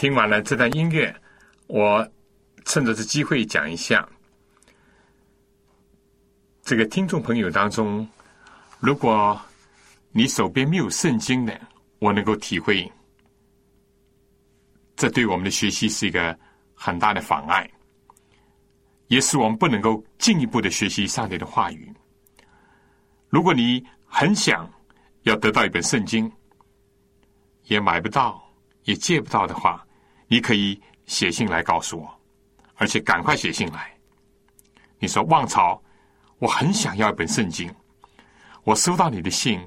[0.01, 1.15] 听完了这段音乐，
[1.67, 2.09] 我
[2.65, 4.09] 趁着这机会讲一下，
[6.63, 8.09] 这个听众朋友当中，
[8.79, 9.39] 如果
[10.11, 11.61] 你手边没有圣经的，
[11.99, 12.91] 我能够体会，
[14.95, 16.35] 这对我们的学习是一个
[16.73, 17.69] 很大的妨碍，
[19.05, 21.93] 也使我们不能够进一步的学习上帝的话语。
[23.29, 24.67] 如果你很想
[25.21, 26.31] 要得到一本圣经，
[27.65, 28.43] 也买不到，
[28.85, 29.85] 也借不到的话，
[30.31, 32.09] 你可以写信来告诉我，
[32.75, 33.91] 而且赶快写信来。
[34.97, 35.77] 你说望朝，
[36.39, 37.69] 我很想要一本圣经，
[38.63, 39.59] 我收到你的信，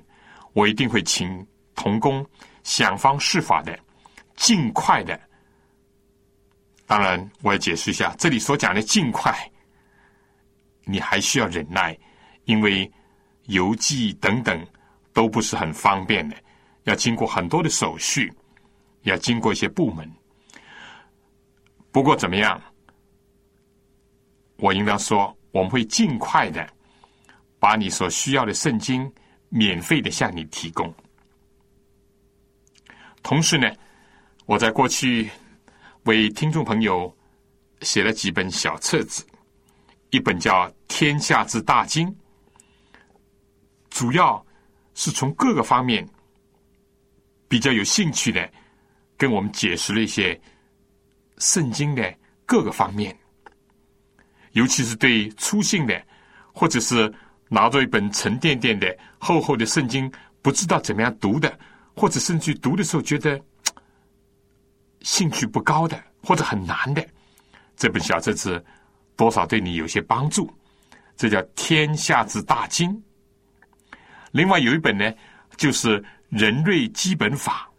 [0.54, 2.26] 我一定会请童工
[2.62, 3.78] 想方设法的。
[4.36, 5.20] 尽快的，
[6.86, 9.36] 当然我要解释一下，这里所讲的尽快，
[10.84, 11.94] 你还需要忍耐，
[12.46, 12.90] 因为
[13.48, 14.66] 邮寄等等
[15.12, 16.34] 都不是很方便的，
[16.84, 18.32] 要经过很多的手续，
[19.02, 20.10] 要经过一些部门。
[21.94, 22.60] 不过怎么样，
[24.56, 26.68] 我应当说，我们会尽快的
[27.60, 29.08] 把你所需要的圣经
[29.48, 30.92] 免费的向你提供，
[33.22, 33.70] 同时呢。
[34.46, 35.30] 我在过去
[36.02, 37.16] 为听众朋友
[37.80, 39.24] 写了几本小册子，
[40.10, 42.06] 一本叫《天下之大经》，
[43.88, 44.44] 主要
[44.94, 46.06] 是从各个方面
[47.48, 48.52] 比较有兴趣的，
[49.16, 50.38] 跟我们解释了一些
[51.38, 52.14] 圣经的
[52.46, 53.16] 各个方面，
[54.52, 56.02] 尤其是对粗信的，
[56.52, 57.12] 或者是
[57.48, 60.10] 拿着一本沉甸甸的厚厚的圣经，
[60.42, 61.58] 不知道怎么样读的，
[61.96, 63.40] 或者甚至读的时候觉得。
[65.00, 67.06] 兴趣不高的或者很难的，
[67.76, 68.64] 这本小册子
[69.16, 70.50] 多少对你有些帮助。
[71.14, 72.90] 这叫《天下之大经》。
[74.32, 75.12] 另外有一本呢，
[75.58, 77.70] 就是《人类基本法》。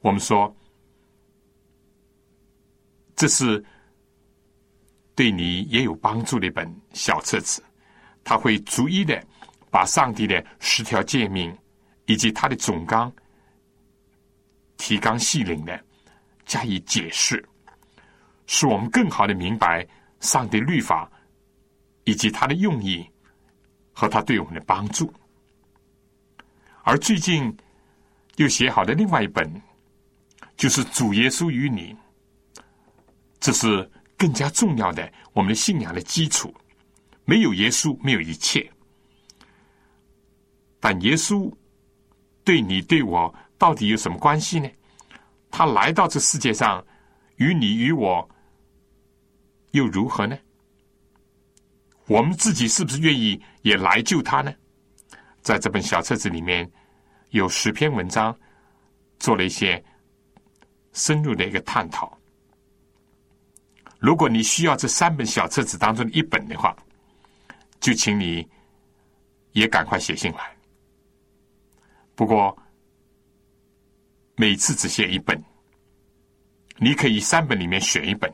[0.00, 0.54] 我们说，
[3.22, 3.64] 这是
[5.14, 7.62] 对你也有帮助的一本小册子，
[8.24, 9.24] 它会逐一的
[9.70, 11.56] 把上帝的十条诫命
[12.06, 13.12] 以及它的总纲。
[14.76, 15.80] 提纲细领的
[16.46, 17.48] 加以解释，
[18.48, 19.86] 使我们更好的明白
[20.18, 21.08] 上帝律法
[22.02, 23.08] 以及它的用意
[23.92, 25.14] 和它对我们的帮助。
[26.82, 27.56] 而最近
[28.34, 29.48] 又写好的另外一本，
[30.56, 31.96] 就是主耶稣与你，
[33.42, 36.54] 这是更加重要的我们的信仰的基础。
[37.26, 38.66] 没有耶稣，没有一切。
[40.80, 41.52] 但耶稣
[42.42, 43.34] 对你对我。
[43.58, 44.68] 到底有什么关系呢？
[45.48, 46.84] 他来到这世界上，
[47.36, 48.28] 与你与我
[49.70, 50.36] 又如何呢？
[52.08, 54.52] 我们自己是不是愿意也来救他呢？
[55.42, 56.68] 在这本小册子里面，
[57.30, 58.36] 有十篇文章，
[59.20, 59.80] 做了一些
[60.92, 62.18] 深入的一个探讨。
[64.02, 66.76] 如果你需要这三本小册子当中的一本的话，
[67.78, 68.46] 就请你
[69.52, 70.54] 也赶快写信来。
[72.14, 72.54] 不过。
[74.34, 75.40] 每次只写一本，
[76.78, 78.32] 你可以三本里面选一本。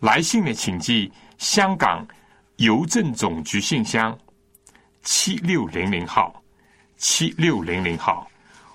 [0.00, 2.06] 来信呢，请寄香港
[2.56, 4.16] 邮政总局信箱
[5.02, 6.40] 七六零零号、
[6.96, 8.30] 七六零零号，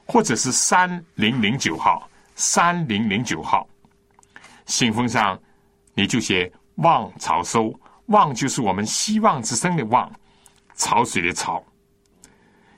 [0.05, 3.65] 或者是三零零九号、三零零九号。
[4.65, 5.39] 信封上
[5.93, 7.73] 你就写“望潮收
[8.07, 10.11] ”，“望”就是我们希望之声的“望”，
[10.75, 11.63] 潮水的“潮”。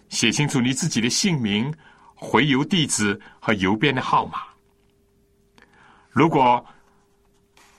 [0.09, 1.73] 写清楚你自己的姓名。
[2.17, 4.43] 回邮地址和邮编的号码。
[6.09, 6.65] 如果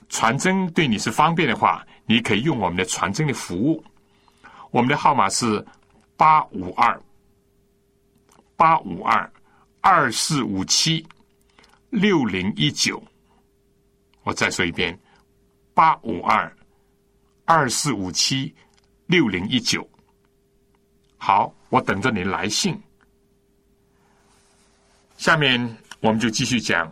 [0.09, 3.83] 传真对你是方便的话，你可以用我们的传真的服务。
[4.69, 5.65] 我们的号码是
[6.15, 7.01] 八五二
[8.55, 9.29] 八五二
[9.81, 11.05] 二四五七
[11.89, 13.03] 六零一九。
[14.21, 14.97] 我再说一遍：
[15.77, 16.51] 八五二
[17.45, 18.51] 二四五七
[19.05, 19.87] 六零一九。
[21.17, 22.81] 好，我等着你来信。
[25.17, 26.91] 下面我们就继续讲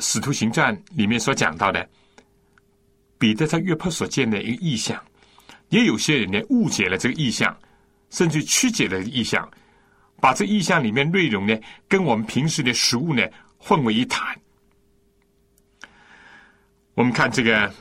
[0.00, 1.88] 使徒行传》里面所讲到的
[3.16, 5.02] 彼得在约帕所见的一个意象，
[5.70, 7.58] 也有些人呢误解了这个意象，
[8.10, 9.50] 甚至曲解了意象，
[10.20, 11.58] 把这意象里面内容呢
[11.88, 14.38] 跟我们平时的食物呢混为一谈。
[16.96, 17.72] 我们看这个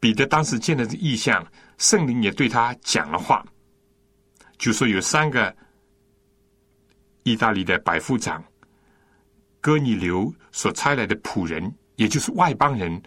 [0.00, 1.46] 彼得当时见的这意象，
[1.76, 3.44] 圣灵也对他讲了话，
[4.56, 5.54] 就说有三个。
[7.24, 8.44] 意大利的百夫长
[9.60, 13.00] 哥尼流所差来的仆人，也就是外邦人，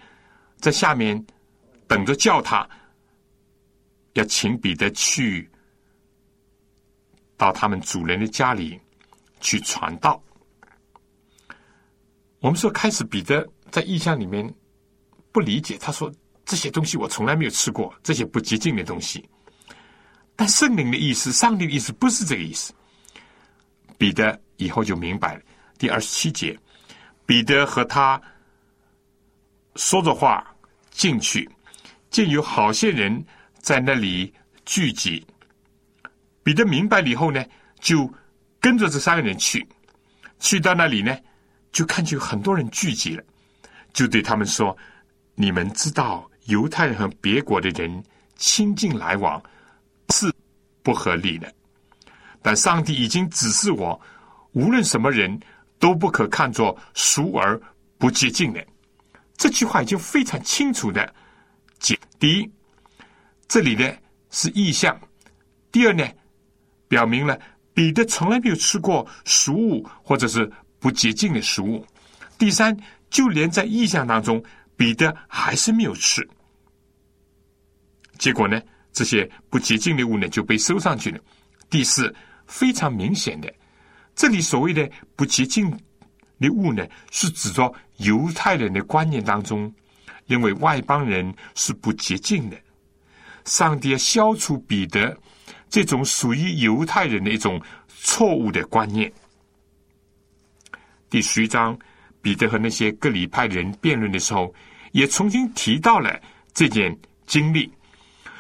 [0.55, 1.22] 在下面
[1.86, 2.66] 等着叫他，
[4.13, 5.49] 要请彼得去
[7.36, 8.80] 到他们主人的家里
[9.41, 10.24] 去传道。
[12.39, 14.49] 我们说，开始彼得在意象里面
[15.36, 16.10] 不理解，他说
[16.46, 19.22] 这些东西我从来没有吃过，这些不洁净的东西。
[20.34, 22.74] 但圣灵的意思，上帝的意思不是这个意思。
[23.98, 25.42] 彼得以后就明白了。
[25.78, 26.58] 第二十七节，
[27.26, 28.22] 彼得和他
[29.76, 30.56] 说着话
[30.90, 31.50] 进去，
[32.10, 33.22] 见有好些人
[33.58, 34.34] 在那里
[34.64, 35.22] 聚集。
[36.44, 37.44] 彼得明白了以后呢，
[37.82, 38.10] 就
[38.62, 39.68] 跟着这三个人去，
[40.40, 41.14] 去到那里呢，
[41.74, 43.24] 就看见很多人聚集了，
[43.92, 44.78] 就对他们说
[45.36, 48.04] ：“你们知道，犹太人和别国的人
[48.36, 49.42] 亲近来往
[50.10, 50.34] 是
[50.82, 51.54] 不合理的，
[52.42, 54.00] 但上帝已经指示我，
[54.54, 55.40] 无论什么人。”
[55.78, 57.62] 都不可看作熟而
[57.98, 58.66] 不洁净的。
[59.36, 61.14] 这句话已经非常清楚的
[61.80, 62.00] 解。
[62.18, 62.50] 第一，
[63.48, 63.94] 这里呢
[64.32, 64.96] 是意象；
[65.72, 66.08] 第二呢，
[66.88, 67.38] 表明了
[67.74, 71.86] 彼得从来没有吃过食物或者是不洁净的食物；
[72.38, 72.76] 第三，
[73.10, 74.42] 就连在意象当中，
[74.76, 76.28] 彼得还是没有吃。
[78.17, 78.61] 结果呢，
[78.91, 81.19] 这些不洁净的物呢就被收上去了。
[81.69, 82.13] 第四，
[82.47, 83.53] 非常明显的。
[84.15, 85.69] 这里所谓的不洁净
[86.39, 89.73] 的物呢，是指着犹太人的观念当中，
[90.26, 92.57] 认为外邦人是不洁净的。
[93.43, 95.15] 上帝要消除彼得
[95.69, 99.11] 这种属于犹太人的一种错误的观念。
[101.09, 101.78] 第十一章，
[102.26, 104.51] 彼得和那些各里派人辩论的时候，
[104.93, 106.19] 也重新提到了
[106.55, 106.97] 这件
[107.28, 107.71] 经历。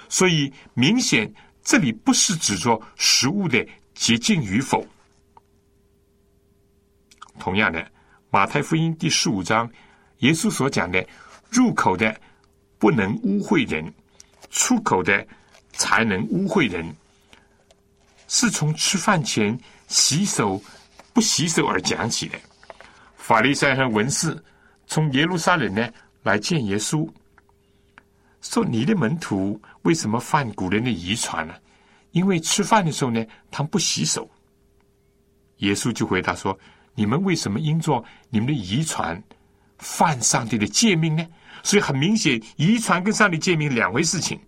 [0.09, 1.31] 所以，明显
[1.63, 3.63] 这里不是指着食物的
[3.93, 4.83] 洁净与否。
[7.37, 7.87] 同样的，
[8.31, 9.71] 马太福音第十五章，
[10.21, 11.07] 耶稣所讲的
[11.51, 12.19] 入口的
[12.79, 13.93] 不能污秽人，
[14.49, 15.23] 出口的
[15.73, 16.83] 才能污秽人，
[18.27, 19.55] 是从吃饭前
[19.87, 20.59] 洗手
[21.13, 22.39] 不洗手而讲起的。
[23.25, 24.37] 法利赛和文士
[24.85, 25.89] 从耶路撒冷呢
[26.21, 27.09] 来见耶稣，
[28.39, 31.55] 说：“你的门徒为什么犯古人的遗传呢？
[32.11, 34.29] 因为吃饭的时候呢，他们不洗手。”
[35.57, 36.55] 耶稣就回答说。
[36.97, 39.21] 你们为什么因着你们的遗传
[39.79, 41.27] 犯上帝的诫命呢？
[41.61, 44.39] 所以很明显，遗传跟上帝诫命两回事情。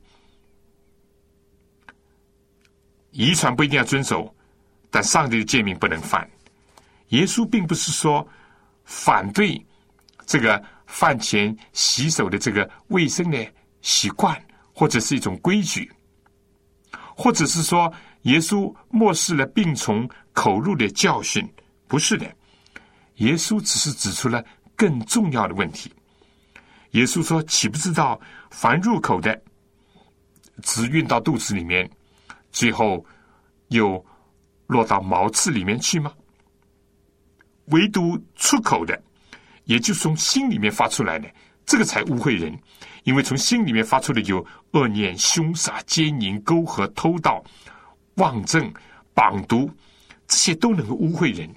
[3.12, 4.34] 遗传不一定要遵守，
[4.90, 6.30] 但上帝的诫命不能犯。
[7.10, 8.26] 耶稣并不是说
[8.88, 9.64] 反对
[10.26, 14.42] 这个饭前洗手的这个卫生的习惯，
[14.74, 15.92] 或者是一种规矩，
[17.14, 21.46] 或者是说耶稣漠视了病从口入的教训。
[21.86, 22.26] 不是的，
[23.16, 24.44] 耶稣只是指出了
[24.76, 25.94] 更重要的问题。
[26.92, 28.20] 耶稣说：“岂不知道
[28.50, 29.42] 凡入口的，
[30.64, 31.90] 只运到肚子里面，
[32.52, 33.06] 最后
[33.68, 34.04] 又
[34.68, 36.14] 落到毛刺里面去吗？
[37.68, 39.02] 唯独出口的，
[39.66, 41.30] 也就是从心里面发出来的，
[41.66, 42.58] 这个才污秽人。
[43.04, 47.42] 因为从心里面发出的有恶念、凶杀、奸淫、勾合、偷盗、
[48.16, 48.70] 妄政、
[49.14, 49.72] 绑毒，
[50.28, 51.50] 这些都能够污秽人。”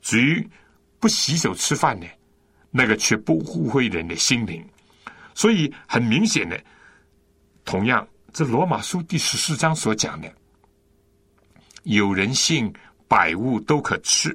[0.00, 0.48] 至于
[0.98, 2.06] 不洗手吃饭呢，
[2.70, 4.64] 那个却不污秽人的心灵。
[5.34, 6.58] 所以很明显的，
[7.64, 10.32] 同样，这罗马书第十四章所讲的，
[11.82, 12.72] 有人性
[13.06, 14.34] 百物都可吃，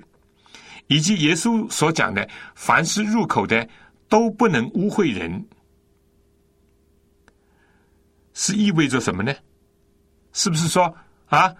[0.88, 3.68] 以及耶稣所讲的，凡是入口的
[4.08, 5.46] 都不能污秽人，
[8.34, 9.34] 是意味着什么呢？
[10.34, 10.96] 是不是说
[11.28, 11.54] 啊？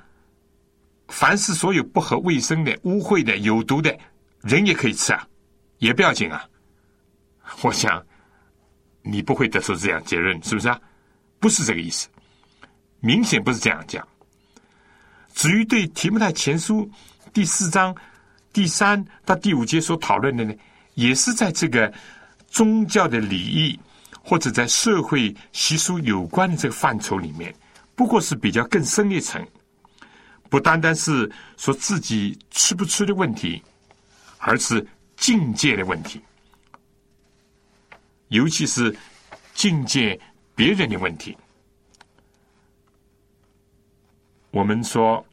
[1.08, 3.96] 凡是所有不合卫生的、污秽的、有毒的，
[4.42, 5.28] 人也可以吃啊，
[5.78, 6.44] 也不要紧啊。
[7.62, 8.04] 我想
[9.04, 10.80] 你不会得出这样结论，是不是啊？
[11.40, 12.08] 不是这个意思，
[13.00, 14.08] 明显不是这样讲。
[15.34, 16.90] 至于对提摩太前书
[17.32, 17.96] 第四章
[18.54, 20.54] 第三到第五节所讨论的呢，
[20.94, 21.92] 也是在这个
[22.48, 23.78] 宗教的礼仪
[24.24, 27.54] 或者在社会习俗有关的这个范畴里面，
[27.96, 29.46] 不过是比较更深一层。
[30.50, 33.62] 不单单是说自己吃不吃的问题，
[34.38, 34.86] 而是
[35.18, 36.22] 境界的问题，
[38.28, 38.96] 尤其是
[39.56, 40.20] 境界
[40.54, 41.36] 别人的问题。
[44.52, 45.26] 我们说，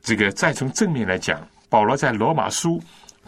[0.00, 2.78] 这个再从正面来讲，保罗在罗马书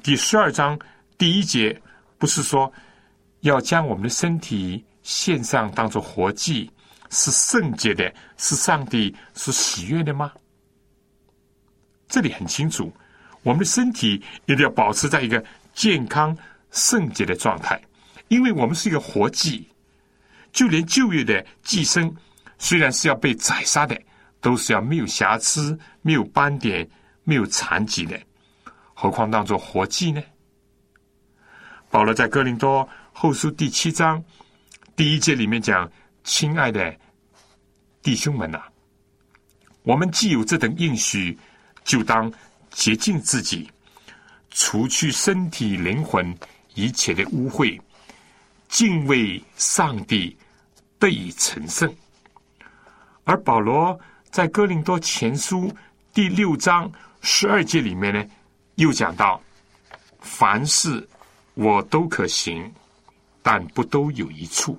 [0.02, 0.78] 第十二章
[1.16, 1.80] 第一节，
[2.18, 2.70] 不是说
[3.40, 6.70] 要将我们的身体献上，当做活祭，
[7.08, 10.30] 是圣洁的，是上帝是喜悦的吗？
[12.06, 12.92] 这里很清楚，
[13.42, 15.42] 我们的身体一定要保持在一个
[15.72, 16.36] 健康
[16.70, 17.80] 圣洁的状态，
[18.28, 19.66] 因为我们是一个活祭。
[20.52, 22.14] 就连旧约的寄生，
[22.58, 23.98] 虽然是要被宰杀的，
[24.42, 26.86] 都是要没有瑕疵、没有斑点、
[27.22, 28.20] 没有残疾的，
[28.94, 30.22] 何况当做活祭呢？
[31.90, 34.24] 保罗在哥林多后书第七章
[34.96, 35.90] 第一节里面讲
[36.24, 36.96] ：“亲爱的
[38.02, 38.62] 弟兄们呐，
[39.82, 41.38] 我们既有这等应许。”
[41.84, 42.32] 就当
[42.70, 43.70] 洁净自己，
[44.48, 46.34] 除去身体灵魂
[46.72, 47.78] 一切的污秽，
[48.70, 50.34] 敬畏上帝，
[50.98, 51.94] 得以成圣。
[53.24, 55.70] 而保罗在哥林多前书
[56.14, 56.90] 第六章
[57.20, 58.24] 十二节里面呢，
[58.76, 59.40] 又讲到：
[60.20, 61.06] 凡事
[61.54, 62.72] 我都可行，
[63.42, 64.74] 但不都有一处；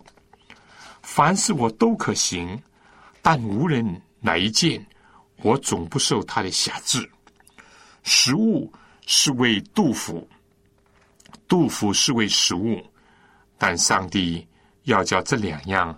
[1.01, 2.61] 凡事我都可行，
[3.21, 4.85] 但无人哪一件，
[5.37, 7.09] 我总不受他的辖制。
[8.03, 8.71] 食物
[9.05, 10.27] 是为杜甫，
[11.47, 12.83] 杜甫是为食物，
[13.57, 14.45] 但上帝
[14.83, 15.97] 要叫这两样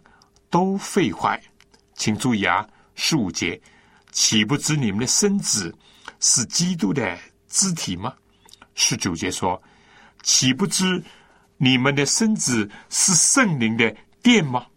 [0.50, 1.42] 都废坏。
[1.96, 3.60] 请注意啊，十五节，
[4.12, 5.76] 岂不知你们的身子
[6.20, 7.18] 是基督的
[7.58, 8.14] 肢体吗？
[8.76, 9.60] 十九节说，
[10.22, 11.04] 岂不知
[11.58, 13.92] 你们的身子是圣灵的
[14.22, 14.68] 殿吗？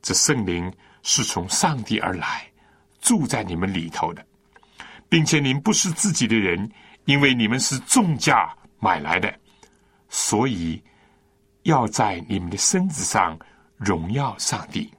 [0.00, 2.50] 这圣灵是从上帝而来，
[3.02, 4.24] 住在你们里头的，
[5.10, 6.70] 并且你们不是自己的人，
[7.04, 9.30] 因为你们是重价买来的，
[10.08, 10.82] 所以
[11.64, 13.38] 要在你们的身子上
[13.76, 14.90] 荣耀上帝。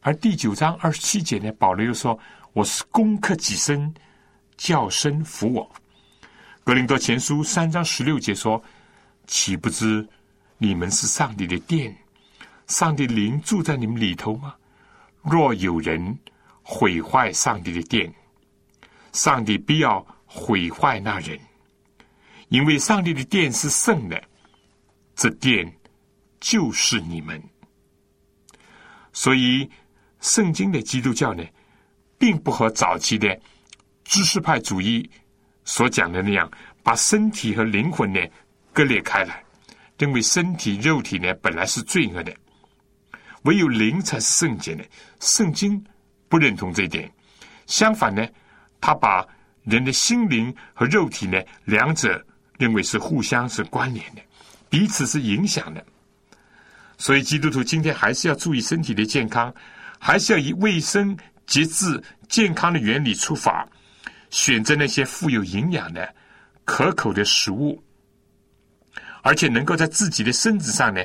[0.00, 2.18] 而第九章二十七节呢，保罗又说
[2.54, 3.92] ：“我是攻克己身，
[4.56, 5.70] 叫声服我。”
[6.64, 8.62] 格林多前书三章十六节说
[9.26, 10.06] ：“岂不知
[10.58, 11.96] 你们是上帝的殿，
[12.66, 14.54] 上帝灵住在你们里头吗？
[15.22, 16.18] 若有人
[16.62, 18.12] 毁坏上帝的殿，
[19.12, 21.38] 上帝必要毁坏那人，
[22.48, 24.22] 因为上帝的殿是圣的，
[25.14, 25.70] 这殿
[26.40, 27.42] 就是你们。
[29.12, 29.70] 所以。”
[30.20, 31.44] 圣经的基督教呢，
[32.16, 33.38] 并不和早期的
[34.04, 35.08] 知识派主义
[35.64, 36.50] 所讲的那样，
[36.82, 38.20] 把身体和灵魂呢
[38.72, 39.42] 割裂开来，
[39.98, 42.34] 认为身体肉体呢本来是罪恶的，
[43.42, 44.84] 唯有灵才是圣洁的。
[45.20, 45.82] 圣经
[46.28, 47.10] 不认同这一点，
[47.66, 48.26] 相反呢，
[48.80, 49.26] 他把
[49.64, 52.24] 人的心灵和肉体呢两者
[52.58, 54.22] 认为是互相是关联的，
[54.68, 55.84] 彼此是影响的。
[56.98, 59.52] 所以基督徒今天还是要注意身体的健康。
[59.96, 63.66] 还是要以卫生、节制、健康的原理出发，
[64.34, 66.12] 选择那些富有营养的、
[66.64, 67.80] 可口的食物，
[69.22, 71.00] 而且能够在自己的身子上呢，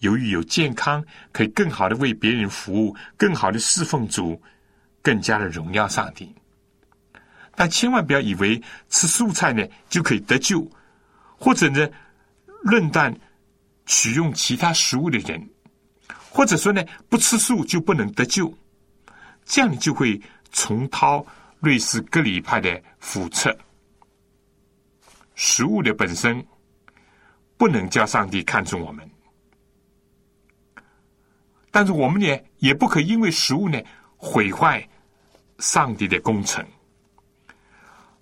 [0.00, 4.40] 由于有健康，可以更好的为别人服务，更好的侍奉主，
[5.02, 6.34] 更加的荣耀上帝。
[7.54, 8.58] 但千万不要以为
[8.88, 10.66] 吃素菜呢就可以得救，
[11.36, 11.86] 或者呢
[12.62, 13.14] 论断
[13.84, 15.50] 取用其他食物的人。
[16.30, 18.56] 或者说呢，不吃素就不能得救，
[19.44, 20.18] 这样你就会
[20.50, 21.24] 重蹈
[21.64, 23.56] 瑞士格里派的覆辙。
[25.34, 26.46] 食物的本身
[27.56, 29.10] 不能叫上帝看重我们，
[31.70, 33.80] 但是我们呢，也不可因为食物呢
[34.16, 34.86] 毁坏
[35.58, 36.64] 上帝的工程。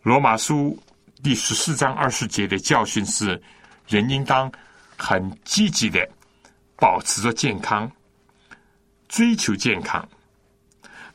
[0.03, 0.81] 罗马书
[1.23, 3.41] 第十四章二十节的教训是：
[3.87, 4.51] 人应当
[4.97, 6.09] 很积极的
[6.77, 7.91] 保持着健康。
[9.09, 10.09] 追求健康，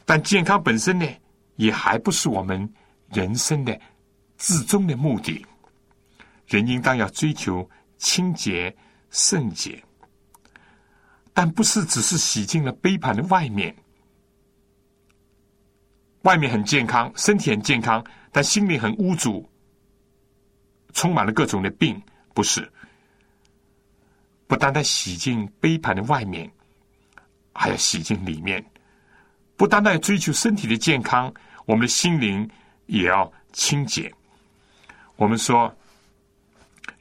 [0.05, 1.07] 但健康本身呢，
[1.58, 2.74] 也还不是我们
[3.10, 3.78] 人生的
[4.38, 5.45] 至终的目的。
[6.47, 8.74] 人应当要追求清洁
[9.12, 9.84] 圣洁，
[11.34, 13.76] 但不是只是洗净了杯盘的外面，
[16.22, 19.43] 外面很健康，身体很健康，但心里很污浊，
[20.93, 22.01] 充满了各种的病。
[22.34, 22.72] 不是，
[24.47, 26.49] 不单单洗净杯盘的外面。
[27.60, 28.64] 还要洗净里面，
[29.55, 31.34] 不单单要追求身体的健康，
[31.68, 32.49] 我们的心灵
[32.86, 34.09] 也要清洁。
[35.18, 35.76] 我们说，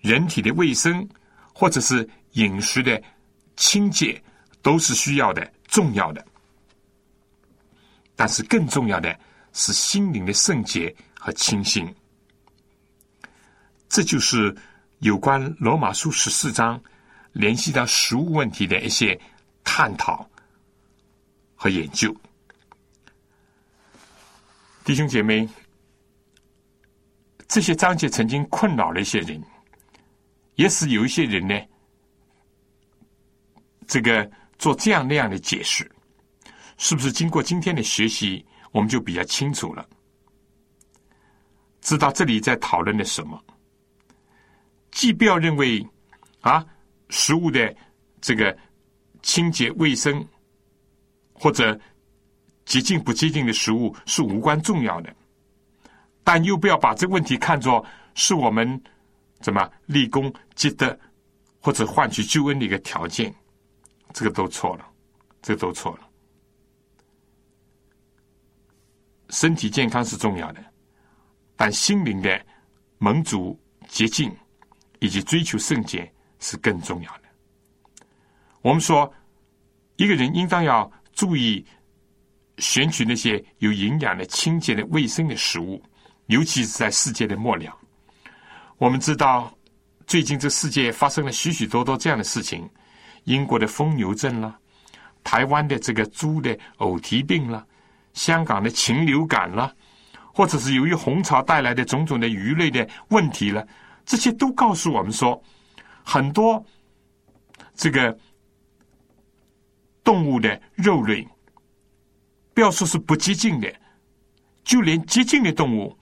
[0.00, 1.08] 人体的卫生
[1.54, 3.00] 或者是饮食的
[3.54, 4.20] 清洁
[4.62, 6.26] 都是需要的、重要的。
[8.16, 9.16] 但是更重要的
[9.52, 11.86] 是心灵的圣洁和清新。
[13.88, 14.54] 这就是
[14.98, 16.82] 有关罗马书十四章
[17.32, 19.18] 联系到食物问题的一些
[19.62, 20.28] 探讨。
[21.58, 22.14] 和研究，
[24.86, 25.48] 弟兄姐妹，
[27.48, 29.42] 这些章节曾经困扰了一些人，
[30.54, 31.60] 也使有一些人呢，
[33.88, 35.90] 这个做这样那样的解释，
[36.76, 39.84] 是不是经过今天的学习，我们就比较清楚了，
[41.80, 43.44] 知道这里在讨论的什么？
[44.92, 45.84] 既不要认为
[46.42, 46.64] 啊，
[47.10, 47.74] 食物的
[48.20, 48.56] 这个
[49.20, 50.24] 清洁卫生。
[51.38, 51.78] 或者
[52.66, 55.14] 洁净不洁净的食物是无关重要的，
[56.22, 57.82] 但又不要把这个问题看作
[58.14, 58.82] 是我们
[59.40, 60.98] 怎么立功积德
[61.60, 63.34] 或者换取救恩的一个条件，
[64.12, 64.86] 这个都错了，
[65.40, 66.00] 这个都错了。
[69.30, 70.64] 身体健康是重要的，
[71.56, 72.44] 但心灵的
[72.98, 73.58] 蒙主
[73.88, 74.34] 洁净
[74.98, 77.22] 以及追求圣洁是更重要的。
[78.62, 79.12] 我们说，
[79.96, 81.64] 一个人应当要注意
[82.58, 85.82] 选取那些有营养的、清洁的、卫生的食物，
[86.26, 87.76] 尤其是在世界的末了。
[88.78, 89.52] 我们知道，
[90.06, 92.68] 最近这世界发生了许许多多这样的事情：
[93.24, 94.58] 英国的疯牛症了，
[95.24, 97.66] 台湾的这个猪的偶蹄病了，
[98.12, 99.74] 香港的禽流感了。
[100.32, 103.66] 或者是由于红潮带来的种种的鱼类的问题了，
[104.04, 105.42] 这些都告诉我们说，
[106.04, 106.62] 很多
[107.74, 108.14] 这个
[110.04, 111.26] 动物的肉类，
[112.56, 113.70] 不要说是不洁净的，
[114.64, 115.94] 就连洁净的动物，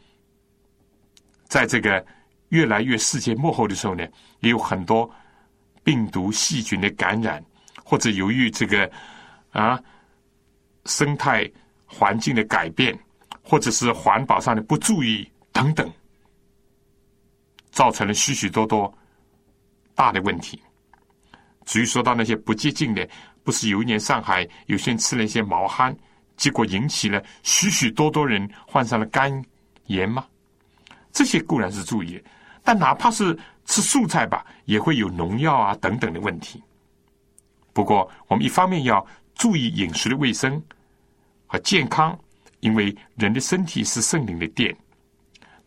[1.48, 2.06] 在这个
[2.50, 4.06] 越来越世界末后的时候呢，
[4.38, 5.10] 也有很多
[5.82, 7.44] 病毒细菌的感染，
[7.84, 8.88] 或者由于这个
[9.50, 9.82] 啊
[10.84, 11.50] 生态
[11.86, 12.96] 环境的改变。
[13.46, 15.92] 或者是环保上的不注意等等，
[17.70, 18.90] 造成了许许多多
[19.94, 20.58] 大的问题。
[21.66, 23.06] 至于说到那些不洁净的，
[23.42, 25.94] 不是有一年上海有些人吃了一些毛蚶，
[26.36, 29.44] 结果引起了许许多多人患上了肝
[29.86, 30.26] 炎吗？
[31.12, 32.22] 这些固然是注意，
[32.62, 36.62] 但哪怕是吃素菜吧，也会有农药啊等等的问题。
[37.72, 40.62] 不过，我们一方面要注意饮食的卫生
[41.46, 42.18] 和健康。
[42.60, 44.74] 因为人的身体是圣灵的殿，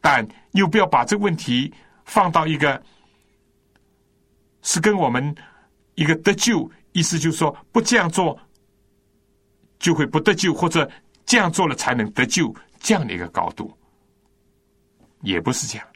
[0.02, 1.72] 但又不要把这个问题
[2.06, 2.82] 放到一个
[4.64, 5.36] 是跟我们
[5.94, 8.36] 一个得救，意思就是说不这样做
[9.80, 10.90] 就会不得救，或者
[11.26, 13.76] 这样做了才能得救这样的一个高度，
[15.22, 15.88] 也不是这样。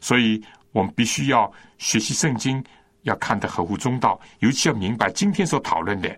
[0.00, 2.62] 所以我们必须要学习圣经，
[3.02, 6.16] 要看得合乎中道，尤其要明白今天所讨论的。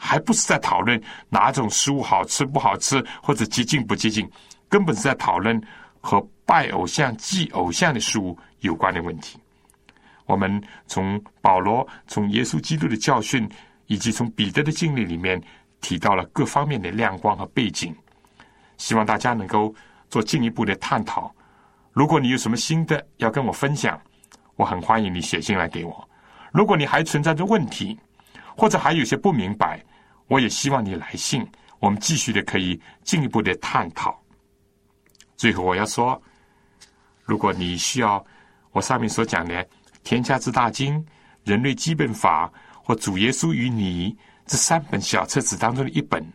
[0.00, 4.30] 还不是在讨论哪种食物好吃不好吃，或者洁净不洁净，
[4.68, 5.60] 根本是在讨论
[6.00, 9.40] 和拜偶像、祭偶像的事物有关的问题。
[10.24, 13.50] 我们从保罗、从耶稣基督的教训，
[13.88, 15.42] 以及从彼得的经历里面，
[15.80, 17.94] 提到了各方面的亮光和背景。
[18.76, 19.74] 希望大家能够
[20.08, 21.34] 做进一步的探讨。
[21.92, 24.00] 如果你有什么新的要跟我分享，
[24.54, 26.08] 我很欢迎你写信来给我。
[26.52, 27.98] 如果你还存在着问题，
[28.56, 29.84] 或者还有些不明白，
[30.28, 31.44] 我也希望你来信，
[31.80, 34.16] 我们继续的可以进一步的探讨。
[35.36, 36.20] 最后我要说，
[37.24, 38.24] 如果你需要
[38.70, 39.64] 我上面所讲的
[40.04, 40.94] 《天下之大经》
[41.44, 42.46] 《人类基本法》
[42.82, 44.12] 或《主耶稣与你》
[44.48, 46.26] 这三本小册子当中的一本，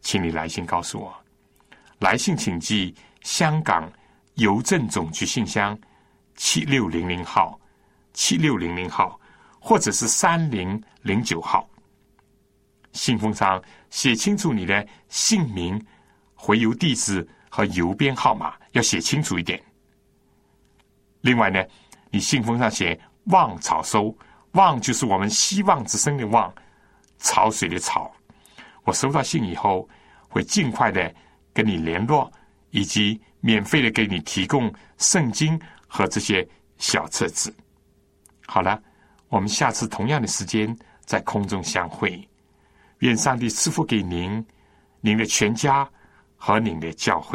[0.00, 1.14] 请你来信告诉我。
[2.00, 2.92] 来信请寄
[3.22, 3.88] 香港
[4.34, 5.78] 邮政总局信箱
[6.34, 7.60] 七六零零号，
[8.12, 9.16] 七六零零号。
[9.62, 11.68] 或者是三零零九号，
[12.92, 15.78] 信封上写清楚你的姓名、
[16.34, 19.62] 回邮地址和邮编号码，要写清楚一点。
[21.20, 21.62] 另外呢，
[22.10, 22.98] 你信封上写
[23.28, 24.16] “望草收
[24.52, 26.50] ”，“望”就是我们希望之声的“望”，
[27.20, 28.10] 潮水的“潮”。
[28.84, 29.88] 我收到信以后，
[30.28, 31.14] 会尽快的
[31.54, 32.30] 跟你联络，
[32.70, 36.46] 以及免费的给你提供圣经和这些
[36.78, 37.54] 小册子。
[38.46, 38.80] 好了。
[39.30, 42.28] 我们下次同样的时间在空中相会，
[42.98, 44.44] 愿上帝赐福给您、
[45.00, 45.88] 您的全家
[46.34, 47.28] 和您的教会。